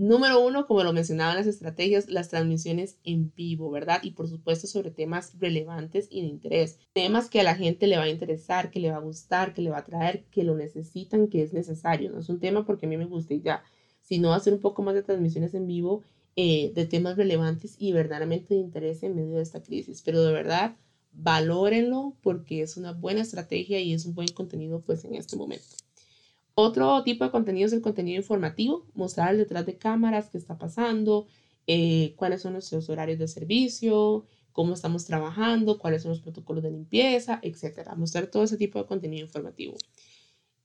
Número 0.00 0.40
uno, 0.40 0.66
como 0.66 0.82
lo 0.82 0.94
mencionaba 0.94 1.32
en 1.32 1.36
las 1.36 1.46
estrategias, 1.46 2.08
las 2.08 2.30
transmisiones 2.30 2.96
en 3.04 3.34
vivo, 3.36 3.70
¿verdad? 3.70 4.00
Y 4.02 4.12
por 4.12 4.28
supuesto 4.28 4.66
sobre 4.66 4.90
temas 4.90 5.38
relevantes 5.38 6.08
y 6.10 6.22
de 6.22 6.28
interés. 6.28 6.78
Temas 6.94 7.28
que 7.28 7.38
a 7.38 7.42
la 7.42 7.54
gente 7.54 7.86
le 7.86 7.98
va 7.98 8.04
a 8.04 8.08
interesar, 8.08 8.70
que 8.70 8.80
le 8.80 8.90
va 8.90 8.96
a 8.96 9.00
gustar, 9.00 9.52
que 9.52 9.60
le 9.60 9.68
va 9.68 9.76
a 9.76 9.84
traer, 9.84 10.24
que 10.30 10.42
lo 10.42 10.56
necesitan, 10.56 11.28
que 11.28 11.42
es 11.42 11.52
necesario. 11.52 12.10
No 12.10 12.20
es 12.20 12.30
un 12.30 12.40
tema 12.40 12.64
porque 12.64 12.86
a 12.86 12.88
mí 12.88 12.96
me 12.96 13.04
gusta 13.04 13.34
y 13.34 13.42
ya, 13.42 13.62
sino 14.00 14.32
hacer 14.32 14.54
un 14.54 14.60
poco 14.60 14.82
más 14.82 14.94
de 14.94 15.02
transmisiones 15.02 15.52
en 15.52 15.66
vivo 15.66 16.02
eh, 16.34 16.72
de 16.74 16.86
temas 16.86 17.18
relevantes 17.18 17.76
y 17.78 17.92
verdaderamente 17.92 18.54
de 18.54 18.60
interés 18.60 19.02
en 19.02 19.14
medio 19.14 19.36
de 19.36 19.42
esta 19.42 19.62
crisis. 19.62 20.00
Pero 20.02 20.24
de 20.24 20.32
verdad, 20.32 20.76
valórenlo 21.12 22.16
porque 22.22 22.62
es 22.62 22.78
una 22.78 22.92
buena 22.94 23.20
estrategia 23.20 23.78
y 23.80 23.92
es 23.92 24.06
un 24.06 24.14
buen 24.14 24.28
contenido 24.28 24.80
pues 24.80 25.04
en 25.04 25.14
este 25.14 25.36
momento. 25.36 25.76
Otro 26.62 27.02
tipo 27.04 27.24
de 27.24 27.30
contenido 27.30 27.66
es 27.66 27.72
el 27.72 27.80
contenido 27.80 28.18
informativo, 28.18 28.86
mostrar 28.92 29.34
detrás 29.34 29.64
de 29.64 29.78
cámaras 29.78 30.28
qué 30.28 30.36
está 30.36 30.58
pasando, 30.58 31.26
eh, 31.66 32.12
cuáles 32.16 32.42
son 32.42 32.52
nuestros 32.52 32.90
horarios 32.90 33.18
de 33.18 33.28
servicio, 33.28 34.26
cómo 34.52 34.74
estamos 34.74 35.06
trabajando, 35.06 35.78
cuáles 35.78 36.02
son 36.02 36.10
los 36.10 36.20
protocolos 36.20 36.62
de 36.62 36.70
limpieza, 36.70 37.40
etcétera. 37.42 37.94
Mostrar 37.94 38.26
todo 38.26 38.42
ese 38.42 38.58
tipo 38.58 38.78
de 38.78 38.84
contenido 38.84 39.22
informativo. 39.22 39.74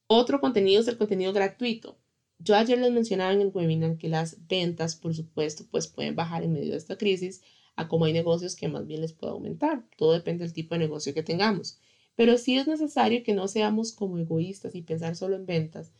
Otro 0.08 0.41
contenido 0.41 0.81
es 0.81 0.88
el 0.89 0.97
contenido 0.97 1.31
gratuito. 1.31 1.97
Yo 2.39 2.58
ayer 2.58 2.77
les 2.77 2.91
mencionaba 2.91 3.31
en 3.31 3.39
el 3.39 3.51
webinar 3.53 3.97
que 3.97 4.10
las 4.10 4.45
ventas, 4.49 4.97
por 4.97 5.15
supuesto, 5.15 5.63
pues 5.71 5.88
pueden 5.88 6.13
bajar 6.13 6.43
en 6.43 6.51
medio 6.51 6.71
de 6.71 6.77
esta 6.77 6.97
crisis, 6.97 7.41
a 7.77 7.88
como 7.88 8.03
hay 8.03 8.12
negocios 8.12 8.58
que 8.58 8.67
más 8.67 8.86
bien 8.86 8.99
les 8.99 9.13
puede 9.13 9.31
aumentar. 9.31 9.86
Todo 9.95 10.12
depende 10.12 10.43
del 10.43 10.51
tipo 10.51 10.75
de 10.75 10.79
negocio 10.79 11.13
que 11.13 11.23
tengamos. 11.23 11.79
Pero 12.15 12.38
sí 12.38 12.58
es 12.58 12.67
necesario 12.67 13.23
que 13.23 13.34
no 13.34 13.47
seamos 13.47 13.91
como 13.91 14.17
egoístas 14.17 14.75
y 14.75 14.82
pensar 14.82 15.15
solo 15.15 15.36
en 15.36 15.45
ventas 15.45 15.91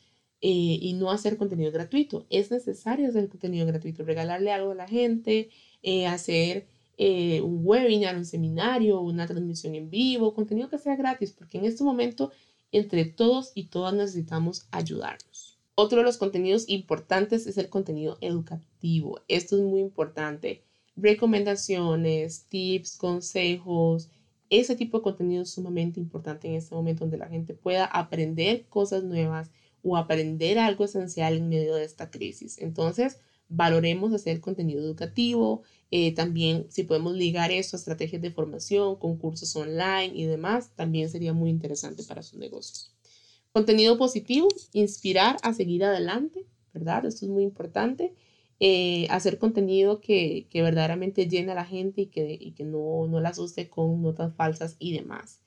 eh, 0.42 0.78
y 0.82 0.94
no 0.94 1.12
hacer 1.12 1.38
contenido 1.38 1.72
gratuito. 1.72 2.26
Es 2.30 2.52
necesario 2.52 3.10
hacer 3.10 3.30
contenido 3.30 3.66
gratuito, 3.66 4.04
regalarle 4.04 4.52
algo 4.52 4.72
a 4.72 4.76
la 4.76 4.88
gente, 4.88 5.50
eh, 5.84 6.08
hacer 6.08 6.68
eh, 6.98 7.42
un 7.42 7.62
webinar, 7.64 8.16
un 8.16 8.26
seminario, 8.26 9.02
una 9.02 9.28
transmisión 9.28 9.76
en 9.76 9.90
vivo, 9.90 10.34
contenido 10.34 10.70
que 10.70 10.78
sea 10.78 10.96
gratis, 10.96 11.34
porque 11.34 11.58
en 11.58 11.66
este 11.66 11.84
momento 11.84 12.32
entre 12.72 13.06
todos 13.06 13.52
y 13.56 13.66
todas 13.66 13.94
necesitamos 13.94 14.68
ayudarnos. 14.72 15.58
Otro 15.76 16.00
de 16.00 16.04
los 16.06 16.18
contenidos 16.18 16.66
importantes 16.70 17.48
es 17.48 17.58
el 17.58 17.70
contenido 17.70 18.18
educativo. 18.22 19.22
Esto 19.28 19.58
es 19.58 19.64
muy 19.64 19.82
importante. 19.82 20.64
recomendaciones, 20.98 22.46
tips, 22.48 22.98
consejos. 22.98 24.10
Ese 24.60 24.76
tipo 24.76 24.98
de 24.98 25.04
contenido 25.04 25.44
es 25.44 25.50
sumamente 25.50 26.00
importante 26.00 26.48
en 26.48 26.56
este 26.56 26.74
momento 26.74 27.04
donde 27.04 27.18
la 27.18 27.28
gente 27.28 27.54
pueda 27.54 27.86
aprender 27.86 28.66
cosas 28.70 29.04
nuevas 29.04 29.52
o 29.84 29.98
aprender 29.98 30.58
algo 30.60 30.86
esencial 30.86 31.36
en 31.36 31.50
medio 31.50 31.76
de 31.76 31.84
esta 31.84 32.10
crisis. 32.10 32.58
Entonces, 32.60 33.18
valoremos 33.50 34.14
hacer 34.14 34.40
contenido 34.40 34.82
educativo, 34.82 35.62
eh, 35.92 36.14
también 36.14 36.68
si 36.70 36.84
podemos 36.84 37.14
ligar 37.16 37.52
eso 37.52 37.76
a 37.76 37.80
estrategias 37.80 38.22
de 38.22 38.32
formación, 38.32 38.96
concursos 38.96 39.56
online 39.56 40.12
y 40.16 40.24
demás, 40.24 40.72
también 40.76 41.10
sería 41.10 41.34
muy 41.34 41.50
interesante 41.50 42.04
para 42.04 42.24
sus 42.24 42.40
negocios. 42.40 42.92
Contenido 43.52 43.98
positivo, 43.98 44.48
inspirar 44.72 45.38
a 45.44 45.54
seguir 45.54 45.84
adelante, 45.84 46.46
¿verdad? 46.74 47.06
Esto 47.06 47.26
es 47.26 47.32
muy 47.32 47.44
importante. 47.44 48.14
Eh, 48.60 49.08
hacer 49.10 49.38
contenido 49.38 50.00
que, 50.00 50.48
verdaderamente 50.54 51.28
llene 51.28 51.52
a 51.52 51.56
la 51.56 51.66
gente 51.66 52.02
y 52.02 52.06
que, 52.08 52.38
y 52.40 52.54
que 52.54 52.64
no, 52.64 53.08
no 53.08 53.20
la 53.20 53.30
asuste 53.30 53.70
con 53.70 54.02
notas 54.02 54.34
falsas 54.36 54.78
y 54.80 54.94
demás. 54.94 55.42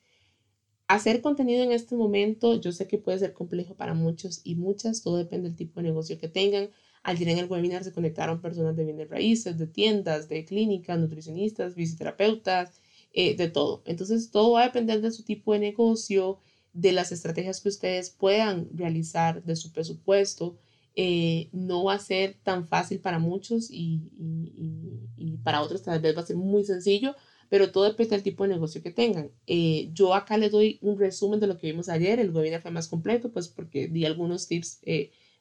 Hacer 0.87 1.21
contenido 1.21 1.63
en 1.63 1.71
este 1.71 1.95
momento, 1.95 2.59
yo 2.59 2.71
sé 2.71 2.87
que 2.87 2.97
puede 2.97 3.19
ser 3.19 3.33
complejo 3.33 3.75
para 3.75 3.93
muchos 3.93 4.41
y 4.43 4.55
muchas, 4.55 5.03
todo 5.03 5.17
depende 5.17 5.49
del 5.49 5.57
tipo 5.57 5.79
de 5.79 5.87
negocio 5.87 6.17
que 6.17 6.27
tengan. 6.27 6.69
Ayer 7.03 7.29
en 7.29 7.37
el 7.37 7.45
webinar 7.45 7.83
se 7.83 7.93
conectaron 7.93 8.41
personas 8.41 8.75
de 8.75 8.85
bienes 8.85 9.09
raíces, 9.09 9.57
de 9.57 9.67
tiendas, 9.67 10.29
de 10.29 10.45
clínicas, 10.45 10.99
nutricionistas, 10.99 11.75
fisioterapeutas, 11.75 12.81
eh, 13.13 13.35
de 13.35 13.49
todo. 13.49 13.81
Entonces, 13.85 14.31
todo 14.31 14.53
va 14.53 14.63
a 14.63 14.65
depender 14.65 15.01
de 15.01 15.11
su 15.11 15.23
tipo 15.23 15.53
de 15.53 15.59
negocio, 15.59 16.39
de 16.73 16.91
las 16.91 17.11
estrategias 17.11 17.61
que 17.61 17.69
ustedes 17.69 18.09
puedan 18.09 18.69
realizar, 18.73 19.43
de 19.43 19.55
su 19.55 19.71
presupuesto. 19.71 20.57
Eh, 21.01 21.47
no 21.53 21.85
va 21.85 21.93
a 21.93 21.99
ser 21.99 22.35
tan 22.43 22.67
fácil 22.67 22.99
para 22.99 23.19
muchos 23.19 23.69
y, 23.71 24.01
para 25.43 25.61
otros 25.61 25.81
tal 25.81 26.01
vez 26.01 26.13
va 26.17 26.21
a 26.23 26.25
ser 26.25 26.35
muy 26.35 26.65
sencillo, 26.65 27.15
pero 27.47 27.71
todo 27.71 27.85
depende 27.85 28.15
del 28.15 28.23
tipo 28.23 28.43
de 28.43 28.49
negocio 28.49 28.83
que 28.83 28.91
tengan. 28.91 29.31
Eh, 29.47 29.91
yo 29.93 30.13
acá 30.13 30.37
les 30.37 30.51
doy 30.51 30.77
un 30.81 30.99
resumen 30.99 31.39
de 31.39 31.47
lo 31.47 31.57
que 31.57 31.67
vimos 31.67 31.87
ayer, 31.87 32.19
el 32.19 32.31
webinar 32.31 32.61
fue 32.61 32.71
más 32.71 32.89
completo, 32.89 33.31
pues 33.31 33.47
porque 33.47 33.87
di 33.87 34.03
algunos 34.03 34.49
tips 34.49 34.81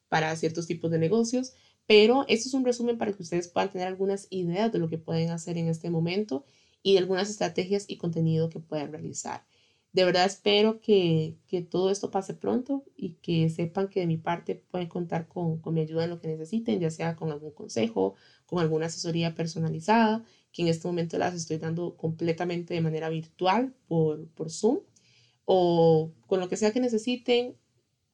para 0.09 0.37
ciertos 0.37 0.69
tipos 0.69 0.93
de 0.93 0.99
negocios, 1.01 1.55
pero 1.89 2.25
esto 2.29 2.49
es 2.49 2.55
un 2.55 2.65
resumen 2.65 2.97
para 2.97 3.13
que 3.13 3.23
ustedes 3.25 3.49
puedan 3.49 3.73
tener 3.73 3.89
algunas 3.89 4.29
ideas 4.31 4.71
de 4.71 4.79
lo 4.79 4.89
que 4.89 4.99
pueden 4.99 5.31
hacer 5.31 5.59
en 5.59 5.67
este 5.67 5.91
momento 5.91 6.45
y 6.85 6.93
de 6.93 7.01
algunas 7.01 7.29
estrategias 7.31 7.85
y 7.89 7.97
contenido 7.97 8.49
que 8.49 8.61
puedan 8.61 8.93
realizar. 8.93 9.45
De 9.93 10.05
verdad 10.05 10.27
espero 10.27 10.81
que, 10.81 11.37
que 11.47 11.63
todo 11.63 11.91
esto 11.91 12.11
pase 12.11 12.35
pronto 12.35 12.85
y 12.97 13.15
que 13.23 13.49
sepan 13.49 13.89
que 13.89 14.01
de 14.01 14.07
mi 14.07 14.17
parte 14.17 14.55
pueden 14.71 14.89
contar 14.89 15.29
con, 15.29 15.59
con 15.61 15.75
mi 15.75 15.81
ayuda 15.81 16.05
en 16.05 16.11
lo 16.11 16.21
que 16.21 16.29
necesiten, 16.29 16.81
ya 16.81 16.91
sea 16.91 17.17
con 17.17 17.33
algún 17.33 17.53
consejo, 17.53 18.15
con 18.47 18.61
alguna 18.61 18.87
asesoría 18.87 19.35
personalizada, 19.35 20.25
que 20.53 20.63
en 20.63 20.69
este 20.69 20.87
momento 20.89 21.19
las 21.19 21.35
estoy 21.35 21.59
dando 21.59 21.97
completamente 21.97 22.75
de 22.75 22.81
manera 22.81 23.09
virtual 23.09 23.75
por, 23.89 24.29
por 24.29 24.51
Zoom, 24.51 24.81
o 25.47 26.13
con 26.27 26.41
lo 26.41 26.49
que 26.49 26.57
sea 26.57 26.73
que 26.73 26.81
necesiten, 26.81 27.57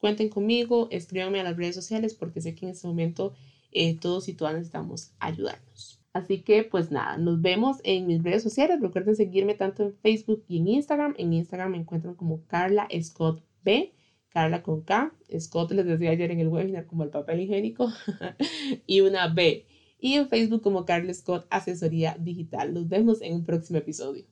Cuenten 0.05 0.29
conmigo, 0.29 0.87
escríbanme 0.91 1.39
a 1.39 1.43
las 1.43 1.57
redes 1.57 1.73
sociales 1.73 2.13
porque 2.13 2.39
sé 2.39 2.53
que 2.53 2.65
en 2.65 2.73
este 2.73 2.85
momento 2.85 3.33
eh, 3.71 3.97
todos 3.97 4.27
y 4.27 4.33
todas 4.33 4.53
necesitamos 4.53 5.13
ayudarnos. 5.17 6.04
Así 6.15 6.43
que 6.43 6.63
pues 6.63 6.91
nada, 6.91 7.17
nos 7.17 7.41
vemos 7.41 7.81
en 7.83 8.07
mis 8.07 8.23
redes 8.23 8.41
sociales. 8.41 8.79
Recuerden 8.79 9.17
seguirme 9.17 9.53
tanto 9.53 9.83
en 9.83 9.93
Facebook 9.97 10.45
y 10.47 10.59
en 10.59 10.69
Instagram. 10.69 11.13
En 11.17 11.33
Instagram 11.33 11.71
me 11.71 11.77
encuentran 11.77 12.15
como 12.15 12.45
Carla 12.45 12.87
Scott 13.01 13.43
B. 13.65 13.91
Carla 14.29 14.63
con 14.63 14.83
K. 14.83 15.13
Scott 15.37 15.71
les 15.71 15.85
decía 15.85 16.11
ayer 16.11 16.31
en 16.31 16.39
el 16.39 16.47
webinar 16.47 16.85
como 16.85 17.03
el 17.03 17.09
papel 17.09 17.41
higiénico. 17.41 17.91
y 18.87 19.01
una 19.01 19.27
B. 19.27 19.65
Y 19.99 20.13
en 20.13 20.29
Facebook 20.29 20.61
como 20.61 20.85
Carla 20.85 21.13
Scott 21.13 21.47
Asesoría 21.49 22.15
Digital. 22.17 22.73
Nos 22.73 22.87
vemos 22.87 23.21
en 23.21 23.33
un 23.33 23.43
próximo 23.43 23.79
episodio. 23.79 24.23